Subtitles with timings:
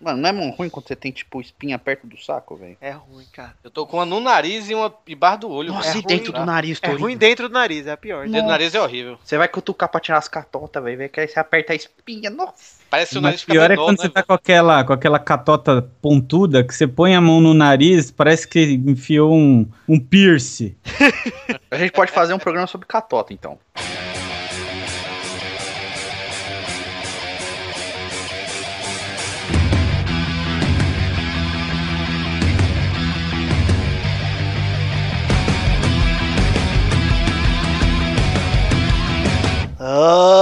[0.00, 2.76] Mano, não é mão ruim quando você tem, tipo, espinha perto do saco, velho?
[2.80, 3.54] É ruim, cara.
[3.64, 5.72] Eu tô com uma no nariz e uma embaixo do olho.
[5.72, 6.46] Nossa, é e dentro ruim, do tá?
[6.46, 7.00] nariz, É Torinho?
[7.02, 8.26] ruim dentro do nariz, é a pior.
[8.26, 9.18] Dentro do nariz é horrível.
[9.24, 12.78] Você vai cutucar pra tirar as catotas, velho, que aí você aperta a espinha, nossa.
[12.90, 14.92] Parece que o Mas nariz fica pior é quando né, você tá com aquela, com
[14.92, 20.00] aquela catota pontuda que você põe a mão no nariz, parece que enfiou um, um
[20.00, 20.74] piercing.
[21.70, 23.58] A gente pode fazer um programa sobre catota, então.
[40.00, 40.38] Ah,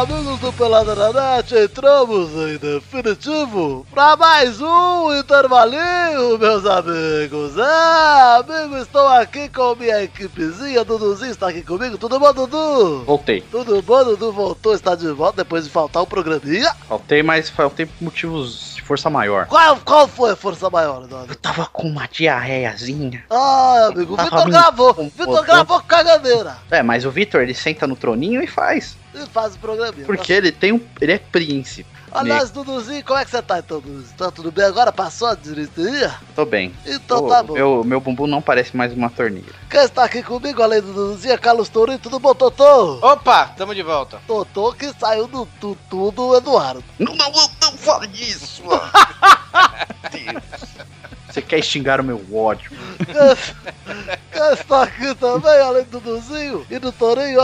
[0.00, 7.58] amigos do Pelada na Net, entramos em definitivo pra mais um intervalinho, meus amigos.
[7.58, 11.98] É, amigo, estou aqui com minha equipezinha, Duduzinho está aqui comigo.
[11.98, 13.04] Tudo bom, Dudu?
[13.04, 13.42] Voltei.
[13.42, 16.74] Tudo bom, Dudu voltou, está de volta depois de faltar um programinha.
[16.88, 19.46] Voltei, mas faltei por motivos força maior.
[19.46, 21.34] Qual, qual foi a força maior, Eduardo?
[21.36, 23.24] Tava com uma diarreiazinha.
[23.30, 24.90] Ah, amigo, o Vitor gravou.
[24.90, 25.12] incomodando.
[25.16, 26.56] Vitor gravou com cagadeira.
[26.70, 28.96] É, mas o Vitor, ele senta no troninho e faz.
[29.14, 30.06] E faz o programinha.
[30.06, 30.80] Porque ele tem um.
[31.00, 31.88] Ele é príncipe.
[32.14, 34.16] Aliás, Duduzinho, como é que você tá então, Duduzinho?
[34.16, 34.92] Tá tudo bem agora?
[34.92, 36.14] Passou a direitoria?
[36.34, 36.72] Tô bem.
[36.86, 37.54] Então Ô, tá bom.
[37.54, 39.52] Meu, meu bumbum não parece mais uma torneira.
[39.68, 41.98] Quem está aqui comigo, além do Duduzinho, é Carlos Tourinho.
[41.98, 43.00] Tudo bom, Totô?
[43.04, 44.20] Opa, tamo de volta.
[44.26, 46.84] Totô que saiu do tutu do Eduardo.
[46.98, 48.62] Não, não, não, não fale isso!
[50.12, 50.74] Deus.
[51.34, 52.70] Você quer extingar o meu ódio?
[53.04, 56.92] Quem, quem está aqui também, além do Duduzinho e do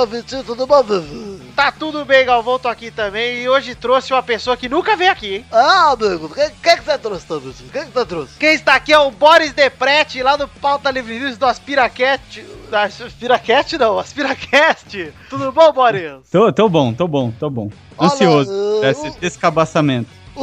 [0.06, 1.40] Vitinho, tudo bom, Vivi?
[1.56, 3.42] Tá tudo bem, Galvão, tô aqui também.
[3.42, 5.46] E hoje trouxe uma pessoa que nunca veio aqui, hein?
[5.50, 7.70] Ah, amigo, quem, quem que você trouxe, Vitinho?
[7.72, 8.38] Quem que você trouxe?
[8.38, 12.46] Quem está aqui é o Boris Deprete, lá do Pauta Livre News do Aspiraquete.
[12.70, 15.12] da Aspiraquete não, Aspiracast.
[15.28, 16.12] Tudo bom, Boris?
[16.30, 17.68] Tô, tô bom, tô bom, tô bom.
[17.98, 18.52] Olha, Ansioso.
[18.52, 18.84] uh,
[19.20, 19.36] Esse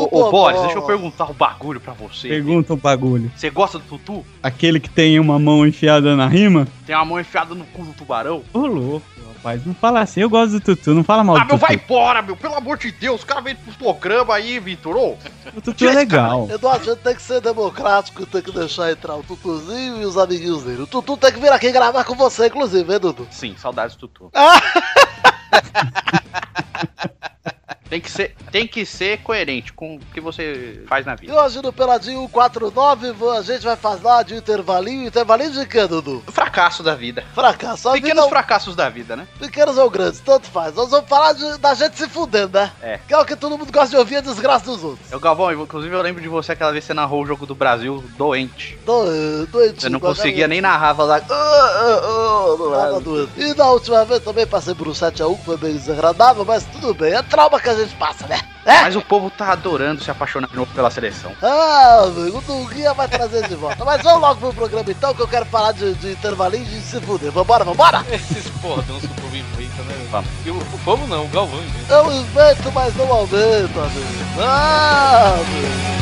[0.04, 0.32] ô, Bobó.
[0.32, 2.28] Boris, deixa eu perguntar um bagulho pra você.
[2.28, 3.32] Pergunta um bagulho.
[3.36, 4.26] Você gosta do tutu?
[4.42, 6.68] Aquele que tem uma mão enfiada na rima?
[6.86, 8.44] Tem uma mão enfiada no cu do tubarão?
[8.54, 9.66] Ô, louco, rapaz.
[9.66, 10.22] Não fala assim.
[10.22, 11.68] Eu gosto do Tutu, não fala mal Ah, do meu, Tutu.
[11.68, 12.36] vai embora, meu.
[12.36, 13.24] Pelo amor de Deus.
[13.24, 14.96] O cara veio pro programa aí, Vitor.
[14.96, 15.18] Ô,
[15.56, 16.48] O Tutu é legal.
[16.50, 20.18] Eduardo, a gente tem que ser democrático, tem que deixar entrar o Tutuzinho e os
[20.18, 20.82] amiguinhos dele.
[20.84, 23.28] O Tutu tem que vir aqui gravar com você, inclusive, hein, Dudu?
[23.32, 24.32] Sim, saudades do tutu.
[27.90, 31.42] tem, que ser, tem que ser coerente com o que você faz na E vida.
[31.44, 35.08] hoje no Peladinho 149, a gente vai falar de intervalinho.
[35.08, 36.24] Intervalinho de quê, Dudu?
[36.28, 37.24] O fracasso da vida.
[37.34, 37.90] Fracasso.
[37.90, 39.28] A vida Pequenos é fracassos da vida, né?
[39.40, 40.74] Pequenos ou grandes, tanto faz.
[40.76, 42.72] Nós vamos falar de- da gente se fudendo, né?
[42.82, 43.00] É.
[43.08, 45.12] Que é o que todo mundo gosta de ouvir, a desgraça dos outros.
[45.12, 47.56] Eu, Galvão, inclusive eu lembro de você aquela vez que você narrou o jogo do
[47.56, 48.78] Brasil doente.
[48.86, 49.82] Do, doentinho.
[49.82, 51.22] Você não conseguia nem narrar, falar.
[51.22, 53.02] Tava lado.
[53.02, 53.30] doendo.
[53.38, 56.94] E na última vez também passei por um 7x1, que foi bem desagradável, mas tudo
[56.94, 57.14] bem.
[57.14, 58.40] É trauma que a gente passa, né?
[58.66, 58.82] É?
[58.82, 61.32] Mas o povo tá adorando se apaixonar de novo pela seleção.
[61.42, 63.86] Ah, amigo, o Dunguinha vai trazer de volta.
[63.86, 66.82] Mas vamos logo pro programa então, que eu quero falar de, de intervalinho e de
[66.82, 67.32] se fuder.
[67.32, 68.06] Vambora, vambora?
[68.12, 70.08] Esses porradões que o povo inventa, né?
[70.12, 70.30] Vamos.
[70.46, 71.94] E o, o povo não, o Galvão inventa.
[71.94, 74.42] Eu invento, mas não aumento, amigo.
[74.42, 75.98] Ah, amigo.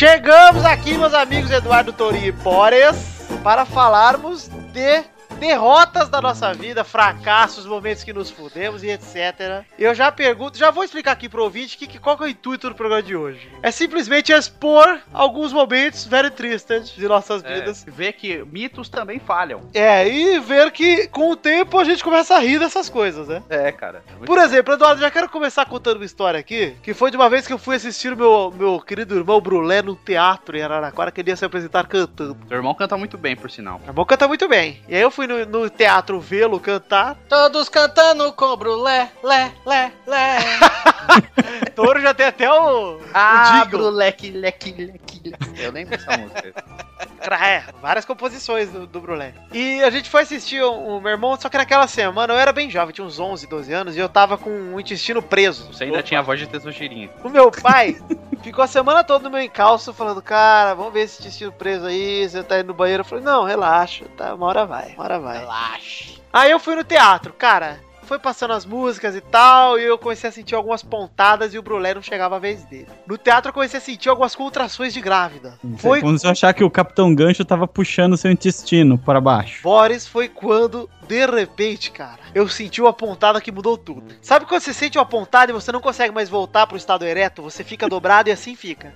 [0.00, 5.04] Chegamos aqui, meus amigos Eduardo Torinho e Pores, para falarmos de
[5.40, 9.64] derrotas da nossa vida, fracassos, momentos que nos fudemos e etc.
[9.78, 12.30] Eu já pergunto, já vou explicar aqui pro ouvinte que, que, qual que é o
[12.30, 13.50] intuito do programa de hoje.
[13.62, 17.86] É simplesmente expor alguns momentos very tristes de nossas vidas.
[17.88, 19.62] É, vê que mitos também falham.
[19.72, 23.42] É, e ver que com o tempo a gente começa a rir dessas coisas, né?
[23.48, 24.04] É, cara.
[24.26, 27.46] Por exemplo, Eduardo, já quero começar contando uma história aqui, que foi de uma vez
[27.46, 31.22] que eu fui assistir o meu, meu querido irmão Brulé no teatro em Araraquara, que
[31.22, 32.36] ele ia se apresentar cantando.
[32.46, 33.78] Seu irmão canta muito bem, por sinal.
[33.78, 34.82] Meu irmão canta muito bem.
[34.86, 37.16] E aí eu fui no, no teatro vê-lo cantar.
[37.28, 40.38] Todos cantando cobro lé, lé, lé, lé.
[41.74, 43.00] Touro já tem até o.
[43.14, 45.62] Ah, o leque, leque, leque, leque.
[45.62, 46.89] Eu lembro dessa música.
[47.20, 49.34] É, várias composições do, do Brulé.
[49.52, 52.52] E a gente foi assistir o, o meu irmão, só que naquela semana eu era
[52.52, 55.72] bem jovem, tinha uns 11, 12 anos, e eu tava com o intestino preso.
[55.72, 56.02] Você ainda Opa.
[56.02, 57.10] tinha a voz de tesourinha.
[57.22, 58.00] O meu pai
[58.42, 62.28] ficou a semana toda no meu encalço falando, cara, vamos ver esse intestino preso aí,
[62.28, 63.02] você tá indo no banheiro.
[63.02, 65.38] Eu falei, não, relaxa, tá, uma hora vai, uma hora vai.
[65.38, 66.20] Relaxa.
[66.32, 67.80] Aí eu fui no teatro, cara.
[68.10, 71.62] Foi passando as músicas e tal, e eu comecei a sentir algumas pontadas e o
[71.62, 72.88] Brulé não chegava a vez dele.
[73.06, 75.56] No teatro eu comecei a sentir algumas contrações de grávida.
[75.78, 79.62] Foi Quando você achar que o Capitão Gancho tava puxando seu intestino para baixo.
[79.62, 84.12] Boris foi quando, de repente, cara, eu senti uma pontada que mudou tudo.
[84.20, 87.42] Sabe quando você sente uma pontada e você não consegue mais voltar pro estado ereto?
[87.42, 88.92] Você fica dobrado e assim fica.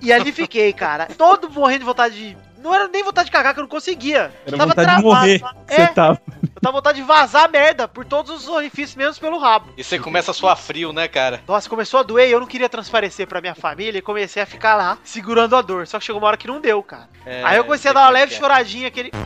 [0.00, 1.08] E ali fiquei, cara.
[1.18, 2.36] Todo morrendo de vontade de.
[2.62, 4.30] Não era nem vontade de cagar, que eu não conseguia.
[4.46, 5.38] Era Tava vontade de travado, morrer.
[5.38, 5.58] sabe?
[5.66, 6.20] que Você É, tava.
[6.60, 9.72] Tava vontade de vazar merda por todos os orifícios, menos pelo rabo.
[9.76, 11.42] E você começa a suar frio, né, cara?
[11.46, 14.46] Nossa, começou a doer e eu não queria transparecer pra minha família e comecei a
[14.46, 15.86] ficar lá segurando a dor.
[15.86, 17.08] Só que chegou uma hora que não deu, cara.
[17.24, 18.38] É, Aí eu comecei a dar uma leve é.
[18.38, 19.10] choradinha, aquele.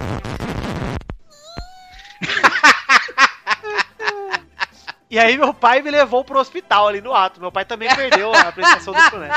[5.11, 7.41] E aí meu pai me levou pro hospital ali no ato.
[7.41, 9.31] Meu pai também perdeu a prestação do Brulé.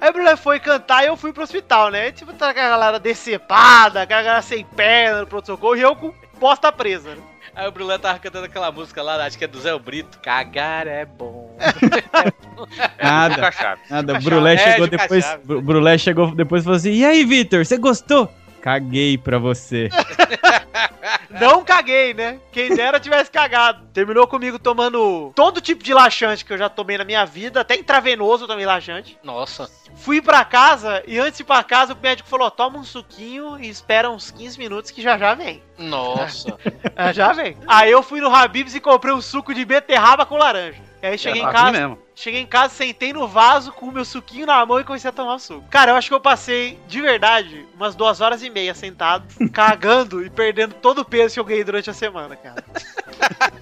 [0.00, 2.10] Aí o Brulé foi cantar e eu fui pro hospital, né?
[2.12, 5.94] Tipo, tá com a galera decepada, com a galera sem perna no pronto-socorro e eu
[5.94, 7.14] com bosta presa.
[7.14, 7.22] né?
[7.56, 10.18] Aí o Brulé tava cantando aquela música lá, acho que é do Zé Brito.
[10.20, 11.56] Cagar é bom.
[13.02, 13.52] Nada.
[13.88, 14.70] Nada, o Brulé Chave.
[14.72, 15.38] chegou É, Juca depois.
[15.62, 18.30] Brulé chegou depois e falou assim: E aí, Vitor, você gostou?
[18.64, 19.90] Caguei pra você.
[21.28, 22.40] Não caguei, né?
[22.50, 23.86] Quem dera tivesse cagado.
[23.92, 27.74] Terminou comigo tomando todo tipo de laxante que eu já tomei na minha vida, até
[27.74, 29.18] intravenoso eu tomei laxante.
[29.22, 29.70] Nossa.
[29.96, 33.62] Fui pra casa e antes de ir pra casa o médico falou: toma um suquinho
[33.62, 35.62] e espera uns 15 minutos que já já vem.
[35.76, 36.56] Nossa.
[36.96, 37.56] É, já vem.
[37.66, 40.80] Aí eu fui no Habib's e comprei um suco de beterraba com laranja.
[41.02, 41.98] E aí cheguei É em assim casa, mesmo.
[42.14, 45.12] Cheguei em casa, sentei no vaso com o meu suquinho na mão e comecei a
[45.12, 45.66] tomar o suco.
[45.68, 50.24] Cara, eu acho que eu passei, de verdade, umas duas horas e meia sentado, cagando
[50.24, 52.64] e perdendo todo o peso que eu ganhei durante a semana, cara.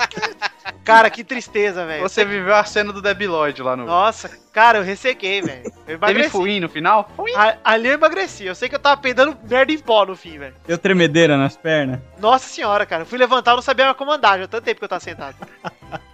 [0.85, 2.03] cara, que tristeza, velho.
[2.03, 3.87] Você viveu a cena do Debi Lloyd lá no.
[3.87, 5.73] Nossa, cara, eu ressequei, velho.
[5.87, 7.11] Eu Teve fuim no final?
[7.37, 8.45] A- Ali eu emagreci.
[8.45, 10.55] Eu sei que eu tava peidando merda em pó no fim, velho.
[10.67, 12.01] Deu tremedeira nas pernas.
[12.19, 13.03] Nossa senhora, cara.
[13.03, 14.39] Eu fui levantar, eu não sabia mais como andar.
[14.39, 15.37] Já tanto tempo que eu tava sentado.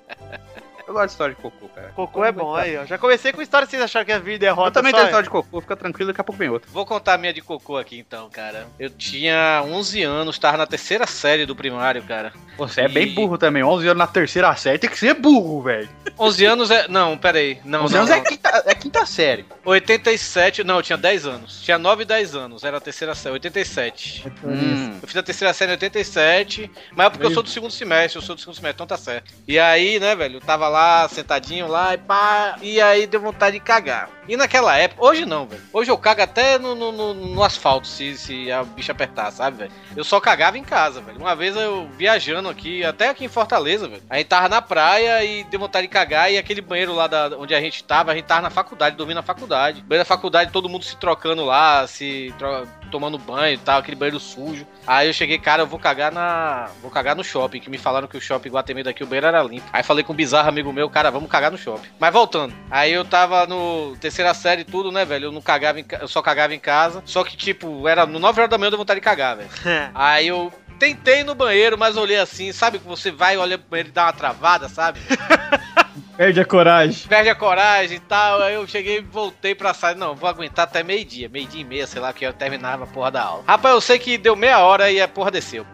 [0.91, 1.93] Eu gosto de história de cocô, cara.
[1.95, 2.85] Cocô é bom aí, ó.
[2.85, 5.05] Já comecei com história que vocês acharam que a vida é Eu derrota também tenho
[5.05, 5.07] é?
[5.07, 6.69] história de cocô, fica tranquilo, daqui a pouco vem outra.
[6.69, 8.67] Vou contar a minha de cocô aqui então, cara.
[8.77, 12.33] Eu tinha 11 anos, tava na terceira série do primário, cara.
[12.59, 15.63] Você é bem E- burro também, 11 anos na terceira série, tem que ser burro,
[15.63, 15.89] velho.
[16.19, 16.89] 11 anos é.
[16.89, 17.61] Não, peraí.
[17.65, 18.17] Não, 11 não, anos não.
[18.17, 19.47] é quinta, é quinta série.
[19.65, 20.65] 87.
[20.65, 21.63] Não, eu tinha 10 anos.
[21.63, 22.65] Tinha 9 e 10 anos.
[22.65, 23.35] Era a terceira série.
[23.35, 24.27] 87.
[24.45, 24.99] Hum.
[25.01, 28.19] Eu fiz a terceira série em 87, mas é porque eu sou do segundo semestre,
[28.19, 29.33] eu sou do segundo semestre, então tá certo.
[29.47, 30.80] E aí, né, velho, eu tava lá,
[31.11, 34.09] sentadinho lá e pá, e aí deu vontade de cagar.
[34.29, 35.61] E naquela época, hoje não, velho.
[35.73, 39.57] Hoje eu cago até no, no, no- no asfalto, se, se a bicha apertar, sabe,
[39.59, 39.73] velho?
[39.97, 41.19] Eu só cagava em casa, velho.
[41.19, 44.03] Uma vez eu viajando aqui, até aqui em Fortaleza, velho.
[44.09, 47.29] A gente tava na praia e deu vontade de cagar, e aquele banheiro lá da,
[47.37, 49.83] onde a gente tava, a gente tava na faculdade, dormindo na faculdade.
[49.83, 53.97] Banheiro da faculdade, todo mundo se trocando lá, se tro- tomando banho e tal, aquele
[53.97, 54.67] banheiro sujo.
[54.87, 56.69] Aí eu cheguei, cara, eu vou cagar na.
[56.83, 59.43] Vou cagar no shopping, que me falaram que o shopping Guatemi daqui, o banheiro era
[59.43, 59.67] limpo.
[59.73, 61.89] Aí falei com um bizarro amigo meu, cara, vamos cagar no shopping.
[61.99, 62.55] Mas voltando.
[62.71, 65.27] Aí eu tava no terceira série e tudo, né, velho?
[65.27, 67.03] Eu não cagava em eu só cagava em casa.
[67.05, 69.51] Só que, tipo, era no 9 horas da manhã eu dei vontade de cagar, velho.
[69.95, 73.91] Aí eu tentei no banheiro, mas olhei assim, sabe que você vai, olha pro banheiro
[73.91, 75.01] e dá uma travada, sabe?
[76.21, 77.09] Perde a coragem.
[77.09, 78.43] Perde a coragem e tal.
[78.43, 79.95] Aí eu cheguei e voltei pra sala.
[79.95, 81.31] Não, vou aguentar até meio-dia.
[81.31, 83.45] Meio-dia e meia, sei lá, que eu terminava a porra da aula.
[83.47, 85.65] Rapaz, eu sei que deu meia hora e a porra desceu.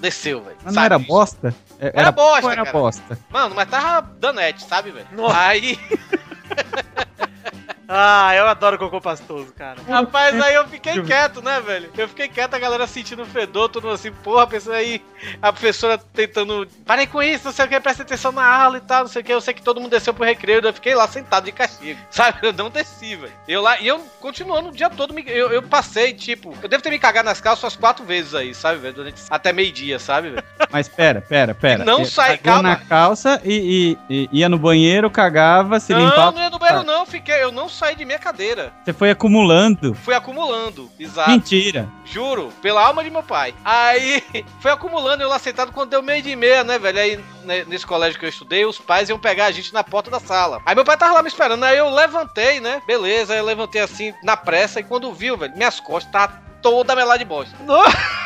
[0.00, 0.56] Desceu, velho.
[0.64, 1.54] Mas não Sabe era bosta?
[1.78, 2.76] É- Era bosta, ou era cara.
[2.76, 3.18] bosta.
[3.30, 5.06] Mano, mas tava danete, sabe, velho?
[5.32, 5.78] Aí,
[7.88, 9.76] Ah, eu adoro cocô pastoso, cara.
[9.88, 11.90] rapaz, aí eu fiquei quieto, né, velho?
[11.96, 15.02] Eu fiquei quieto, a galera sentindo o fedor, todo mundo assim, porra, pessoa aí,
[15.42, 18.80] a professora tentando, parem com isso, não sei o que, presta atenção na aula e
[18.80, 19.32] tal, não sei o que.
[19.32, 22.38] Eu sei que todo mundo desceu pro recreio, eu fiquei lá sentado de castigo, sabe?
[22.42, 23.32] Eu não desci, velho.
[23.46, 26.90] Eu lá, e eu continuando o dia todo, eu, eu passei, tipo, eu devo ter
[26.90, 28.94] me cagado nas calças umas quatro vezes aí, sabe, velho?
[28.94, 30.44] Durante, até meio-dia, sabe, velho?
[30.70, 31.84] Mas pera, pera, pera.
[31.84, 32.62] Não sai, calma.
[32.70, 36.32] na calça e, e- e ia no banheiro, cagava, se não, limpava.
[36.32, 36.84] não ia no banheiro, Ah.
[36.84, 38.72] não, fiquei, eu não saí de minha cadeira.
[38.84, 39.94] Você foi acumulando.
[39.94, 41.30] Fui acumulando, exato.
[41.30, 41.88] Mentira.
[42.04, 43.54] Juro, pela alma de meu pai.
[43.64, 44.22] Aí,
[44.60, 46.98] foi acumulando eu lá sentado quando deu meio de meia, né, velho?
[46.98, 50.10] Aí, né, nesse colégio que eu estudei, os pais iam pegar a gente na porta
[50.10, 50.62] da sala.
[50.64, 52.80] Aí meu pai tava lá me esperando, aí eu levantei, né?
[52.86, 57.18] Beleza, eu levantei assim, na pressa, e quando viu, velho, minhas costas tava toda melada
[57.18, 57.54] de bosta.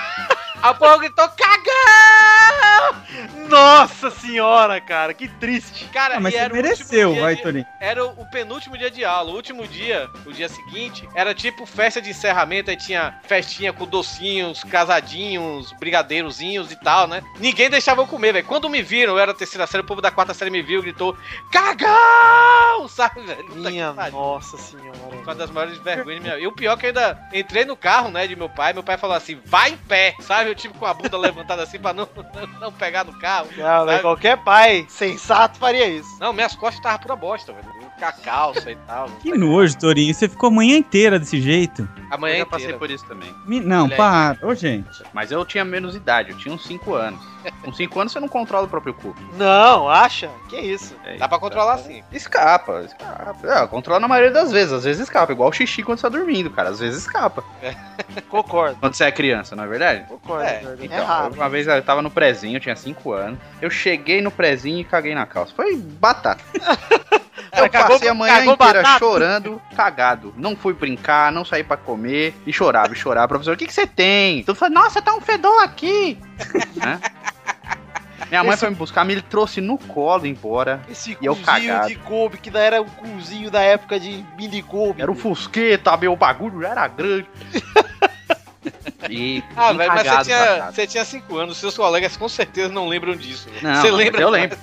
[0.62, 2.98] A porra gritou, cagão!
[3.48, 5.86] Nossa senhora, cara, que triste.
[5.86, 7.66] Cara, Ah, mas e você era o último mereceu, vai, de- Torinho.
[7.80, 9.30] Era o, penúltimo dia de aula.
[9.30, 12.70] O último dia, o dia seguinte, era tipo festa de encerramento.
[12.70, 17.22] Aí tinha festinha com docinhos, casadinhos, brigadeirozinhos e tal, né?
[17.38, 18.46] Ninguém deixava eu comer, velho.
[18.46, 20.80] Quando me viram, eu era a terceira série, o povo da quarta série me viu
[20.80, 21.16] e gritou:
[21.50, 22.86] Cagão!
[22.88, 23.48] Sabe, velho?
[23.56, 24.98] Minha nossa senhora.
[25.08, 26.44] Foi uma das maiores vergonhas da minha vida.
[26.44, 28.72] E o pior é que eu ainda entrei no carro, né, de meu pai.
[28.74, 30.47] Meu pai falou assim: vai em pé, sabe?
[30.48, 32.08] Eu tive com a bunda levantada assim pra não,
[32.60, 33.48] não pegar no carro.
[33.56, 36.08] Não, né, qualquer pai sensato faria isso.
[36.18, 37.77] Não, minhas costas estavam pura bosta, velho.
[37.98, 39.08] Com a calça e tal.
[39.20, 40.14] Que nojo, Torinho.
[40.14, 41.88] Você ficou a manhã inteira desse jeito.
[42.10, 42.46] Amanhã Eu inteira.
[42.46, 43.34] passei por isso também.
[43.44, 44.38] Me- Não, Olha para.
[44.46, 45.02] Ô, gente.
[45.12, 47.20] Mas eu tinha menos idade, eu tinha uns 5 anos.
[47.62, 49.14] Com 5 anos você não controla o próprio cu.
[49.36, 50.28] Não, acha?
[50.48, 50.94] Que isso?
[51.04, 51.84] É Dá pra controlar tá?
[51.84, 52.02] sim.
[52.12, 53.36] Escapa, escapa.
[53.44, 54.72] É, controla na maioria das vezes.
[54.72, 56.68] Às vezes escapa, igual o xixi quando você tá dormindo, cara.
[56.70, 57.42] Às vezes escapa.
[58.28, 60.04] Concordo, Quando você é criança, não é verdade?
[60.08, 60.44] concordo.
[60.44, 60.84] É, Jordan.
[60.84, 61.34] Então, é raro.
[61.34, 63.38] uma vez eu tava no prezinho, eu tinha 5 anos.
[63.60, 65.52] Eu cheguei no prezinho e caguei na calça.
[65.54, 66.42] Foi batata.
[67.64, 68.98] Eu Cagou- passei a manhã cagou inteira batata?
[68.98, 70.34] chorando, cagado.
[70.36, 73.28] Não fui brincar, não saí pra comer e chorava, e chorava.
[73.28, 74.40] Professor, o que, que você tem?
[74.40, 76.18] Então eu falei, nossa, tá um fedor aqui.
[76.76, 77.00] Né?
[78.28, 80.82] Minha mãe Esse- foi me buscar, me trouxe no colo embora.
[80.90, 81.88] Esse E eu cagado.
[81.88, 85.00] de Kobe, que era o cozinho da época de mini Kobe.
[85.00, 87.26] Era um fusqueta, meu bagulho já era grande.
[89.10, 92.88] E Ah, velho, mas você tinha, você tinha 5 anos, seus colegas com certeza não
[92.88, 93.48] lembram disso.
[93.50, 93.62] velho.
[93.62, 94.20] Não, você lembra?
[94.20, 94.58] Eu lembro.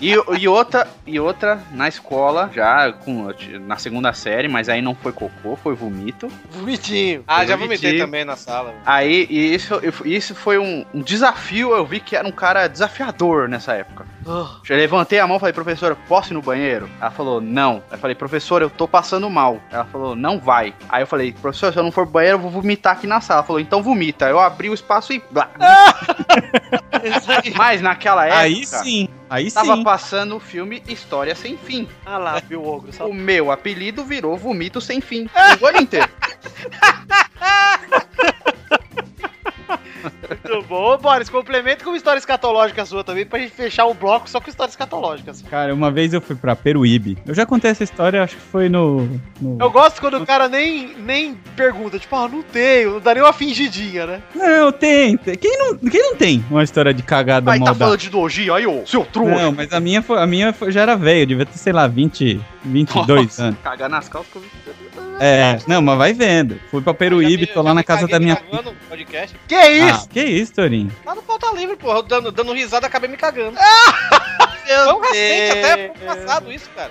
[0.00, 3.28] E, e, outra, e outra na escola, já com,
[3.66, 6.28] na segunda série, mas aí não foi cocô, foi vomito.
[6.54, 7.24] Bonitinho.
[7.26, 8.70] Ah, já vomitei também na sala.
[8.70, 8.82] velho.
[8.86, 13.48] Aí, e isso, isso foi um, um desafio, eu vi que era um cara desafiador
[13.48, 14.06] nessa época.
[14.68, 16.88] Eu levantei a mão e falei, professora, posso ir no banheiro?
[17.00, 17.82] Ela falou, não.
[17.90, 19.60] Eu falei, professora, eu tô passando mal.
[19.70, 20.74] Ela falou, não vai.
[20.88, 23.20] Aí eu falei, professor, se eu não for pro banheiro, eu vou vomitar aqui na
[23.20, 23.40] sala.
[23.40, 24.26] Ela falou, então vomita.
[24.26, 25.22] Eu abri o espaço e.
[25.30, 25.50] blá.
[27.56, 28.40] Mas naquela época.
[28.40, 29.08] Aí sim.
[29.30, 29.84] Aí Tava sim.
[29.84, 31.86] passando o filme História Sem Fim.
[32.04, 32.92] Ah lá, viu o ogro.
[32.92, 33.06] Só...
[33.06, 35.28] O meu apelido virou Vomito Sem Fim.
[35.60, 36.08] O ano inteiro.
[40.02, 40.94] Muito bom.
[40.94, 44.40] Ô, Boris, complemento com uma história escatológica sua também, pra gente fechar o bloco só
[44.40, 45.42] com histórias escatológicas.
[45.50, 47.18] Cara, uma vez eu fui pra Peruíbe.
[47.26, 49.06] Eu já contei essa história, acho que foi no.
[49.40, 53.14] no- Eu gosto quando o cara nem, nem pergunta, tipo, ah, não tenho, não dá
[53.14, 54.22] nem uma fingidinha, né?
[54.34, 55.16] Não, tem.
[55.16, 55.36] tem.
[55.36, 57.84] Quem não, quem não tem uma história de cagada Aí tá maldada?
[57.84, 59.34] falando de nojinho, aí, ô, seu trouxa.
[59.34, 61.86] Não, mas a minha, foi, a minha foi- já era velho, devia ter, sei lá,
[61.86, 63.58] 20, 22 Nossa, anos.
[63.62, 64.42] Cagar nas calças que eu.
[65.20, 66.60] É, não, mas vai vendo.
[66.70, 68.36] Fui pra Peruíbe, Já tô lá na casa da minha.
[68.88, 69.34] podcast.
[69.48, 69.97] Que isso?
[70.04, 70.90] Ah, que isso, Torinho?
[71.04, 71.98] Lá no pauta livre, porra.
[71.98, 73.56] Eu dando, dando risada, acabei me cagando.
[74.66, 76.90] Meu Foi um recente, até passado isso, cara.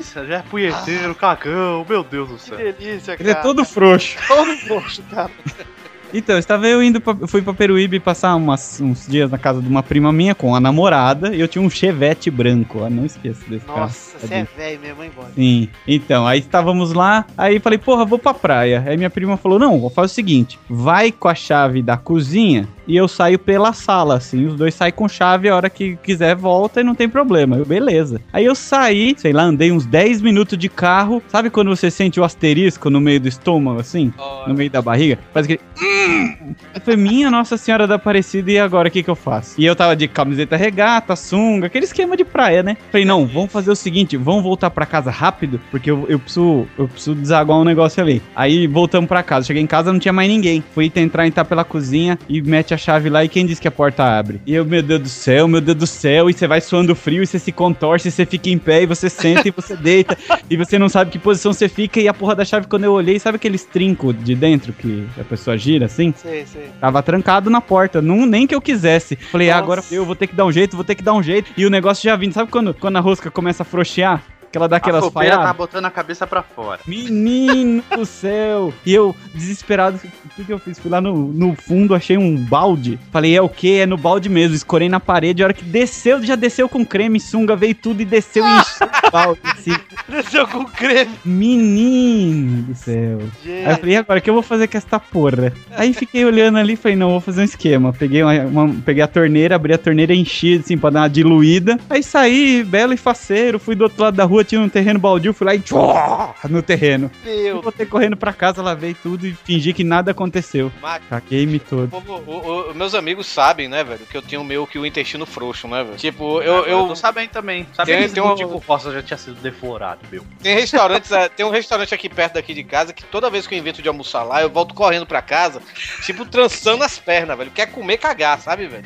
[0.00, 2.58] Isso já é punheteiro, cagão, meu Deus do Que céu.
[2.58, 3.42] delícia, Ele é cara.
[3.46, 4.16] todo frouxo.
[4.26, 5.30] todo frouxo, cara.
[6.12, 9.68] Então, estava eu indo pra, fui pra Peruíbe passar umas- uns dias na casa de
[9.68, 13.40] uma prima minha com a namorada e eu tinha um chevette branco, ó, não esqueça
[13.48, 13.80] desse carro.
[13.80, 15.10] Nossa, você é velho mesmo, hein?
[15.34, 15.68] Sim.
[15.88, 18.82] Então, aí estávamos lá, aí falei, porra, vou pra praia.
[18.86, 22.68] Aí minha prima falou, não, vou fazer o seguinte, vai com a chave da cozinha
[22.86, 26.34] e eu saio pela sala, assim, os dois saem com chave, a hora que quiser
[26.36, 27.56] volta e não tem problema.
[27.56, 28.20] Eu, beleza.
[28.32, 32.18] Aí eu saí, sei lá, andei uns 10 minutos de carro, sabe quando você sente
[32.20, 34.12] o asterisco no meio do estômago, assim?
[34.18, 35.18] Ó, No meio da barriga?
[35.32, 35.60] Faz aquele...
[35.80, 36.54] "Hum".
[36.84, 39.54] Falei, minha Nossa Senhora da Aparecida, e agora o que que eu faço?
[39.60, 42.76] E eu tava de camiseta regata, sunga, aquele esquema de praia, né?
[42.90, 46.66] Falei, não, vamos fazer o seguinte, vamos voltar pra casa rápido, porque eu, eu preciso
[46.78, 48.22] eu preciso desaguar um negócio ali.
[48.34, 50.62] Aí voltamos pra casa, cheguei em casa, não tinha mais ninguém.
[50.74, 53.70] Fui tentar entrar pela cozinha e mete a chave lá e quem disse que a
[53.70, 54.40] porta abre?
[54.46, 57.22] E eu, meu Deus do céu, meu Deus do céu, e você vai suando frio,
[57.22, 60.16] e você se contorce, e você fica em pé, e você senta, e você deita,
[60.48, 62.92] e você não sabe que posição você fica, e a porra da chave, quando eu
[62.92, 66.12] olhei, sabe aqueles trincos de dentro que a pessoa gira assim?
[66.16, 66.70] Sei, sei.
[66.80, 69.16] Tava trancado na porta, não, nem que eu quisesse.
[69.16, 71.22] Falei, ah, agora eu vou ter que dar um jeito, vou ter que dar um
[71.22, 71.52] jeito.
[71.56, 74.22] E o negócio já vindo, sabe quando, quando a rosca começa a frouxear?
[74.52, 75.46] Que ela dá A aquelas falhadas?
[75.46, 76.78] tá botando a cabeça pra fora.
[76.86, 78.72] Menino do céu!
[78.84, 80.78] E eu, desesperado, o que, que eu fiz?
[80.78, 82.98] Fui lá no, no fundo, achei um balde.
[83.10, 83.80] Falei, é o que?
[83.80, 84.54] É no balde mesmo.
[84.54, 85.42] Escorei na parede.
[85.42, 88.86] A hora que desceu, já desceu com creme, sunga, veio tudo e desceu e encheu
[88.86, 89.40] o balde.
[89.44, 89.72] Assim.
[90.08, 93.18] Desceu com creme, Menino do céu.
[93.44, 93.80] Aí eu gente.
[93.80, 95.52] falei, e agora o que eu vou fazer com esta porra?
[95.70, 97.92] Aí fiquei olhando ali e falei, não, vou fazer um esquema.
[97.92, 101.78] Peguei, uma, uma- peguei a torneira, abri a torneira, enchi assim pra dar uma diluída.
[101.88, 105.32] Aí saí, belo e faceiro, fui do outro lado da rua, tinha um terreno baldio,
[105.34, 107.10] fui lá e tchó, no terreno.
[107.24, 110.70] Meu Eu voltei correndo pra casa, lavei tudo e fingi que nada aconteceu.
[110.80, 111.88] Mac- Caguei-me O todo.
[111.90, 115.26] povo- o- o- meus amigos sabem, né, velho, que eu tenho meio que o intestino
[115.26, 115.96] frouxo, né, velho?
[115.96, 117.66] Tipo, eu, eu eu, tô sabendo também.
[117.74, 120.24] Sabia Tem- que tem um- Montico Costa já tinha sido deflorado, meu.
[120.42, 123.54] Tem restaurantes, é, tem um restaurante aqui perto daqui de casa que toda vez que
[123.54, 125.60] eu invento de almoçar lá, eu volto correndo pra casa,
[126.04, 127.50] tipo, trançando as pernas, velho.
[127.50, 128.84] Quer comer, cagar, sabe, velho?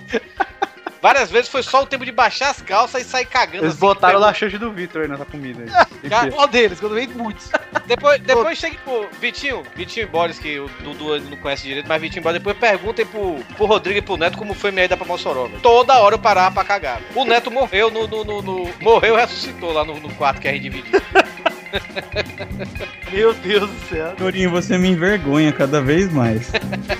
[1.02, 3.58] Várias vezes foi só o tempo de baixar as calças e sair cagando.
[3.64, 5.62] Eles assim, botaram lá change do Vitor aí nessa comida.
[5.62, 6.30] aí.
[6.32, 6.80] Qual deles?
[6.80, 7.50] Quando vem muitos.
[7.86, 12.00] Depois, depois chega pro Vitinho, Vitinho e Boris, que o Dudu não conhece direito, mas
[12.00, 14.96] Vitinho e Boris, depois perguntem pro, pro Rodrigo e pro Neto como foi minha ida
[14.96, 15.46] pra Mossoró.
[15.46, 15.60] velho.
[15.60, 17.00] Toda hora eu parava pra cagar.
[17.14, 18.06] O Neto morreu no.
[18.08, 21.00] no, no- no- morreu e ressuscitou lá no, no quarto que a gente dividiu.
[23.12, 24.14] Meu Deus do céu.
[24.16, 26.50] Torinho, você me envergonha cada vez mais.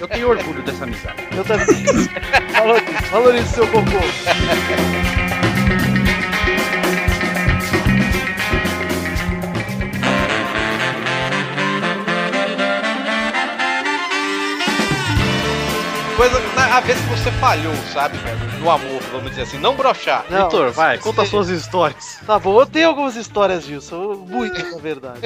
[0.01, 1.23] Eu tenho orgulho dessa amizade.
[1.37, 1.67] Eu também.
[3.11, 5.26] Falou nisso, seu cocô.
[16.77, 18.37] A vez que você falhou, sabe, velho?
[18.61, 20.27] No amor, vamos dizer assim, não brochar.
[20.29, 22.19] Não, Vitor, vai, conta suas histórias.
[22.27, 25.21] Tá bom, eu tenho algumas histórias disso, muitas na verdade.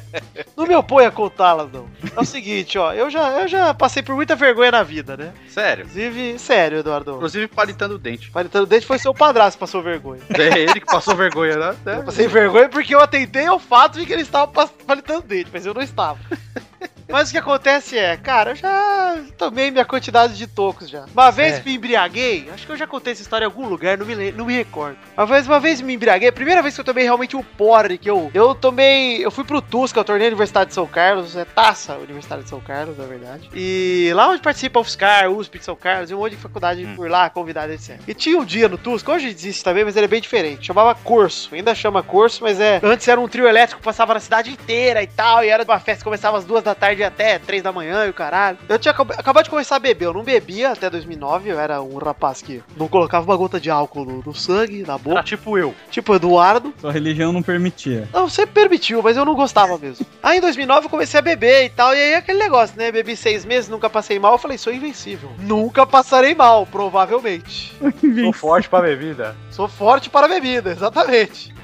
[0.56, 1.86] Não me oponho a contá-las, não.
[2.16, 5.32] É o seguinte, ó, eu já, eu já passei por muita vergonha na vida, né?
[5.48, 5.82] Sério.
[5.84, 7.16] Inclusive, sério, Eduardo.
[7.16, 8.30] Inclusive palitando o dente.
[8.30, 10.20] Paletando dente foi seu padrasto que passou vergonha.
[10.30, 11.74] É ele que passou vergonha, né?
[11.84, 15.50] Eu passei vergonha porque eu atentei ao fato de que ele estava pas- paletando dente,
[15.52, 16.18] mas eu não estava.
[17.08, 21.04] Mas o que acontece é, cara, eu já tomei minha quantidade de tocos já.
[21.12, 21.62] Uma vez É.
[21.64, 24.44] me embriaguei, acho que eu já contei essa história em algum lugar, não me, não
[24.46, 24.96] me recordo.
[25.16, 27.98] Uma vez, uma vez me embriaguei, a primeira vez que eu tomei realmente um porre,
[27.98, 31.36] que eu, eu tomei, eu fui pro Tusca, eu tornei a Universidade de São Carlos,
[31.36, 33.48] é taça Universidade de São Carlos, na verdade.
[33.54, 36.86] E lá onde participa a UFSCar, USP de São Carlos, e um monte de faculdade
[36.96, 37.98] por lá, convidado, etc.
[38.08, 40.94] E tinha um dia no Tusca, hoje existe também, mas ele é bem diferente, chamava
[40.94, 44.50] Corso, ainda chama Corso, mas é, antes era um trio elétrico que passava na cidade
[44.50, 47.62] inteira e tal, e era uma festa que começava às duas da tarde até três
[47.62, 48.58] da manhã e o caralho.
[48.68, 51.80] Eu tinha acab- acabado de começar a beber, eu não bebia até 2009, eu era
[51.82, 55.22] um rapaz que não colocava uma gota de álcool no, no sangue, na boca, Era
[55.24, 55.74] tipo eu.
[55.90, 56.72] tipo Eduardo.
[56.80, 58.08] Sua religião não permitia.
[58.12, 60.04] Não, sempre permitiu, mas eu não gostava mesmo.
[60.22, 62.90] Aí em 2009 eu comecei a beber e tal, e aí aquele negócio, né?
[62.92, 64.32] Bebi seis meses, nunca passei mal.
[64.32, 65.30] Eu falei, sou invencível.
[65.38, 67.72] Nunca passarei mal, provavelmente.
[68.24, 69.36] Sou forte pra bebida.
[69.50, 71.54] Sou forte para a bebida, exatamente.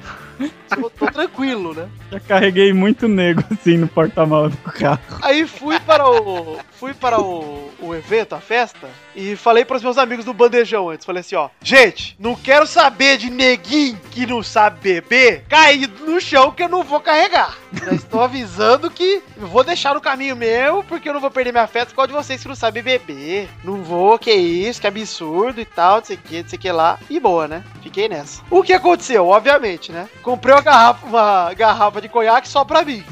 [0.73, 1.87] Sou- tô tranquilo, né?
[2.11, 4.99] Já carreguei muito nego assim no porta-malas do carro.
[5.21, 6.57] Aí fui para o.
[6.71, 10.89] Fui para o, o evento, a festa, e falei para os meus amigos do bandejão
[10.89, 11.05] antes.
[11.05, 16.21] Falei assim, ó, gente, não quero saber de neguinho que não sabe beber caído no
[16.21, 17.57] chão que eu não vou carregar.
[17.73, 21.67] Já estou avisando que vou deixar no caminho meu, porque eu não vou perder minha
[21.67, 23.49] festa causa de vocês que não sabem beber.
[23.63, 26.61] Não vou, que isso, que absurdo e tal, não sei o que, não sei o
[26.61, 26.99] que lá.
[27.09, 27.63] E boa, né?
[27.81, 28.41] Fiquei nessa.
[28.49, 29.27] O que aconteceu?
[29.27, 30.07] Obviamente, né?
[30.21, 33.03] Comprei uma garrafa, uma garrafa de conhaque só pra mim.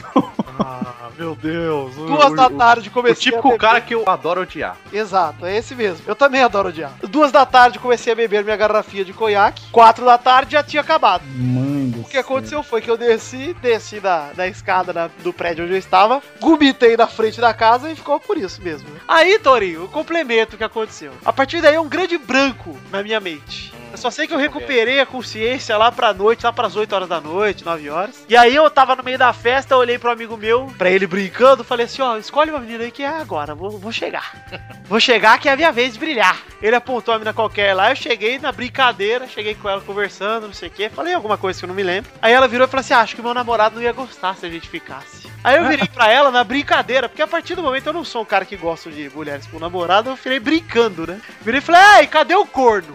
[0.59, 0.88] Ah,
[1.19, 1.95] meu Deus.
[1.97, 3.59] O- Duas o- da o- tarde O comecei a típico beber.
[3.59, 4.77] cara que eu adoro odiar.
[4.91, 6.01] Exato, é esse mesmo.
[6.07, 6.91] Eu também adoro odiar.
[7.03, 9.63] Duas da tarde comecei a beber minha garrafinha de conhaque.
[9.71, 11.23] Quatro da tarde já tinha acabado.
[11.27, 15.32] Mãe do O que aconteceu foi que eu desci, desci da, da escada na- do
[15.34, 18.88] prédio onde eu estava, gomitei na frente da casa e ficou por isso mesmo.
[19.08, 21.12] Aí, Torinho, o complemento que aconteceu.
[21.25, 23.73] A partir daí é um grande branco na minha mente.
[23.99, 27.19] Só sei que eu recuperei a consciência lá pra noite, lá pras 8 horas da
[27.19, 28.23] noite, 9 horas.
[28.29, 31.05] E aí eu tava no meio da festa, eu olhei pro amigo meu, pra ele
[31.05, 34.47] brincando, falei assim, ó, escolhe uma menina aí que é agora, vou, vou chegar.
[34.89, 36.41] Vou chegar que é a minha vez de brilhar.
[36.59, 40.53] Ele apontou a mina qualquer lá, eu cheguei na brincadeira, cheguei com ela conversando, não
[40.53, 42.09] sei o quê, falei alguma coisa que eu não me lembro.
[42.19, 44.47] Aí ela virou e falou assim, ah, acho que meu namorado não ia gostar se
[44.47, 45.27] a gente ficasse.
[45.43, 48.21] Aí eu virei pra ela na brincadeira, porque a partir do momento eu não sou
[48.21, 51.21] um cara que gosta de mulheres com namorado, eu virei brincando, né?
[51.41, 52.93] Virei e falei, ai, cadê o corno?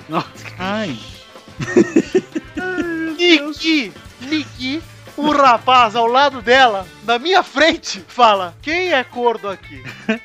[0.58, 0.98] Ai.
[3.16, 4.82] Niki, Niki,
[5.16, 9.82] um rapaz ao lado dela, na minha frente, fala: Quem é corno aqui?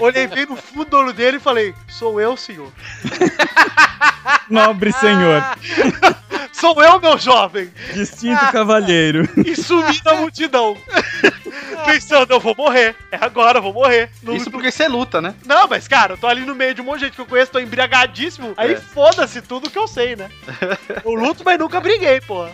[0.00, 2.70] Olhei bem no fundo do olho dele e falei: Sou eu, senhor.
[4.48, 5.42] Nobre senhor.
[6.52, 7.70] Sou eu, meu jovem.
[7.92, 9.28] Distinto cavalheiro.
[9.44, 10.76] E sumi na multidão.
[11.84, 12.94] Pensando, eu vou morrer.
[13.10, 14.08] É agora, eu vou morrer.
[14.22, 15.34] Não, Isso porque você luta, né?
[15.44, 17.26] não, mas cara, eu tô ali no meio de um monte de gente que eu
[17.26, 18.54] conheço, tô embriagadíssimo.
[18.56, 18.76] Aí É.
[18.76, 20.30] foda-se tudo que eu sei, né?
[21.04, 22.46] Eu luto, mas nunca briguei, pô.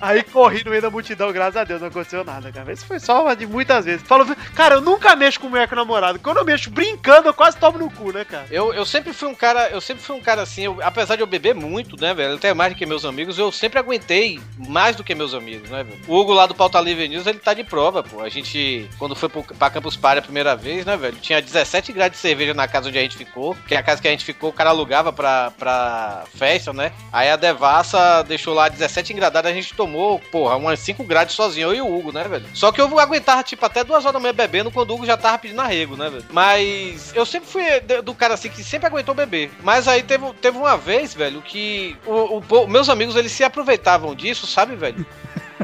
[0.00, 2.59] Aí corri no meio da multidão, graças a Deus, não aconteceu nada, cara.
[2.68, 4.02] Isso foi só uma de muitas vezes.
[4.06, 6.18] Falou, cara, eu nunca mexo com mulher com namorado.
[6.18, 8.46] Quando eu mexo brincando, eu quase tomo no cu, né, cara?
[8.50, 11.22] Eu, eu sempre fui um cara, eu sempre fui um cara assim, eu- apesar de
[11.22, 12.34] eu beber muito, né, velho?
[12.34, 15.82] Até mais do que meus amigos, eu sempre aguentei mais do que meus amigos, né,
[15.84, 15.98] velho?
[16.06, 18.20] O Hugo lá do Pauta Livre News, ele tá de prova, pô.
[18.20, 21.16] A gente, quando foi pro, pra Campus Party a primeira vez, né, velho?
[21.16, 24.00] Tinha 17 graus de cerveja na casa onde a gente ficou, que é a casa
[24.02, 26.92] que a gente ficou, o cara alugava pra, pra festa, né?
[27.12, 31.68] Aí a Devassa deixou lá 17 engradadas, a gente tomou, porra, umas 5 grades sozinho,
[31.68, 32.46] eu e o Hugo, né, velho?
[32.52, 35.16] Só que eu aguentava, tipo, até duas horas da manhã bebendo quando o Hugo já
[35.16, 36.24] tava pedindo arrego, né, velho?
[36.30, 37.62] Mas eu sempre fui
[38.02, 39.50] do cara assim que sempre aguentou beber.
[39.62, 44.14] Mas aí teve, teve uma vez, velho, que o, o meus amigos eles se aproveitavam
[44.14, 45.06] disso, sabe, velho?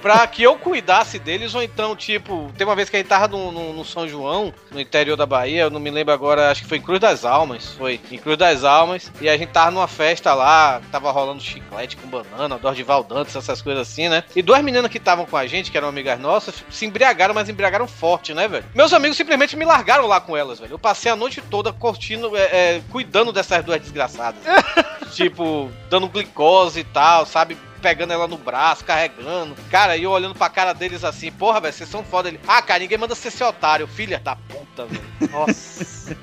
[0.01, 3.29] Pra que eu cuidasse deles, ou então, tipo, tem uma vez que a gente tava
[3.29, 6.63] no, no, no São João, no interior da Bahia, eu não me lembro agora, acho
[6.63, 9.71] que foi em Cruz das Almas, foi, em Cruz das Almas, e a gente tava
[9.71, 14.25] numa festa lá, tava rolando chiclete com banana, Dordival Dantas, essas coisas assim, né?
[14.35, 17.49] E duas meninas que estavam com a gente, que eram amigas nossas, se embriagaram, mas
[17.49, 18.65] embriagaram forte, né, velho?
[18.75, 20.75] Meus amigos simplesmente me largaram lá com elas, velho.
[20.75, 24.41] Eu passei a noite toda curtindo, é, é, cuidando dessas duas desgraçadas.
[25.15, 27.57] tipo, dando glicose e tal, sabe?
[27.87, 29.55] Pegando ela no braço, carregando.
[29.71, 32.29] Cara, e eu olhando pra cara deles assim, porra, velho, vocês são foda.
[32.29, 35.05] Ele, ah, cara, ninguém manda ser otário, filha da puta, velho.
[35.31, 36.17] Nossa.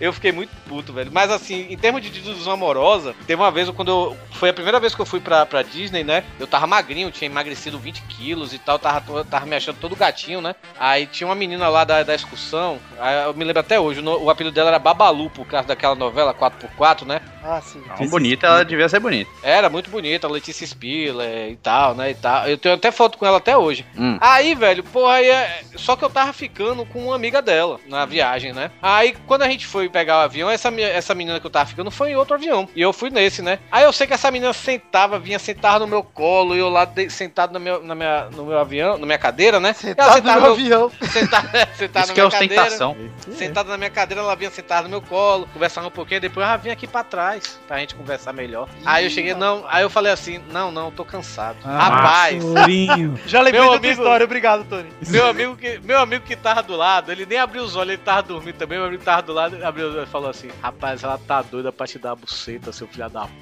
[0.00, 1.08] Eu fiquei muito puto, velho.
[1.12, 4.16] Mas assim, em termos de desilusão amorosa, teve uma vez quando eu.
[4.32, 6.24] Foi a primeira vez que eu fui pra, pra Disney, né?
[6.40, 10.40] Eu tava magrinho, tinha emagrecido 20 quilos e tal, tava, tava me achando todo gatinho,
[10.40, 10.56] né?
[10.76, 12.80] Aí tinha uma menina lá da, da excursão,
[13.24, 16.34] eu me lembro até hoje, o, o apelido dela era Babalu, por causa daquela novela
[16.34, 17.20] 4x4, né?
[17.46, 17.82] Ah, sim.
[18.00, 19.30] Não, bonita, ela devia ser bonita.
[19.42, 22.10] Era muito bonita, Letícia Spiller e tal, né?
[22.10, 22.48] E tal.
[22.48, 23.84] Eu tenho até foto com ela até hoje.
[23.96, 24.16] Hum.
[24.20, 25.62] Aí, velho, porra, aí é...
[25.76, 28.70] só que eu tava ficando com uma amiga dela na viagem, né?
[28.80, 31.90] Aí, quando a gente foi pegar o avião, essa, essa menina que eu tava ficando
[31.90, 32.66] foi em outro avião.
[32.74, 33.58] E eu fui nesse, né?
[33.70, 36.86] Aí eu sei que essa menina sentava, vinha sentar no meu colo, e eu lá
[36.86, 39.72] de- sentado no meu, na minha, no meu avião, na minha cadeira, né?
[39.74, 40.92] Sentado ela no sentava meu no- avião.
[41.12, 42.62] sentada, sentada Isso na que é minha cadeira.
[42.62, 42.96] ostentação.
[43.36, 46.56] Sentada na minha cadeira, ela vinha sentada no meu colo, conversava um pouquinho, depois ela
[46.56, 47.33] vinha aqui pra trás,
[47.66, 48.68] pra gente conversar melhor.
[48.84, 51.56] Aí eu cheguei, não, aí eu falei assim, não, não, tô cansado.
[51.64, 52.42] Ah, Rapaz.
[53.26, 54.88] Já lembrei Meu da amigo- história, obrigado, Tony.
[55.08, 58.02] meu amigo, que, meu amigo que tava do lado, ele nem abriu os olhos, ele
[58.02, 60.48] tava dormindo também, meu amigo tava do lado, ele abriu os olhos e falou assim,
[60.62, 63.34] rapaz, ela tá doida pra te dar a buceta, seu filho da puta.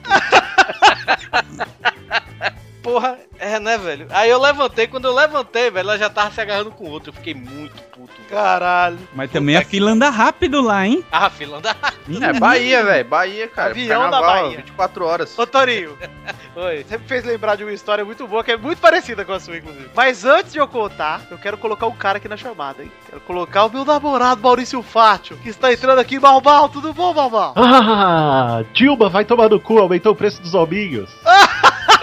[2.83, 4.07] Porra, é, né, velho?
[4.11, 7.11] Aí eu levantei, quando eu levantei, velho, ela já tava se agarrando com outro.
[7.11, 8.13] Eu fiquei muito puto.
[8.17, 8.29] velho.
[8.29, 8.99] Caralho.
[9.15, 11.05] Mas também a fila anda rápido lá, hein?
[11.13, 11.77] Ah, fila anda.
[12.21, 13.09] É, Bahia, velho.
[13.09, 13.71] Bahia, cara.
[13.71, 14.57] Avião da Bahia.
[14.57, 15.39] 24 horas.
[15.39, 15.97] Ô, Torinho,
[16.57, 16.85] Oi.
[16.87, 19.39] você me fez lembrar de uma história muito boa, que é muito parecida com a
[19.41, 19.89] sua, inclusive.
[19.95, 22.91] Mas antes de eu contar, eu quero colocar um cara aqui na chamada, hein?
[23.09, 26.19] Quero colocar o meu namorado, Maurício Fátio, que está entrando aqui.
[26.19, 27.55] Balbal, tudo bom, Balbal?
[27.57, 31.09] Ah, Dilma vai tomar no cu, aumentou o preço dos hominhos.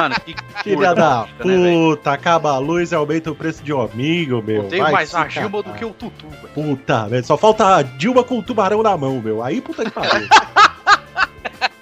[0.00, 1.96] Mano, que Filha da né, velho?
[1.96, 4.64] puta, acaba a luz e aumenta o preço de hominho, meu.
[4.64, 6.48] Eu tenho Vai mais a Gilma do que o Tutu, velho.
[6.54, 9.42] Puta, velho, só falta a Dilma com o tubarão na mão, meu.
[9.42, 10.28] Aí puta que pariu.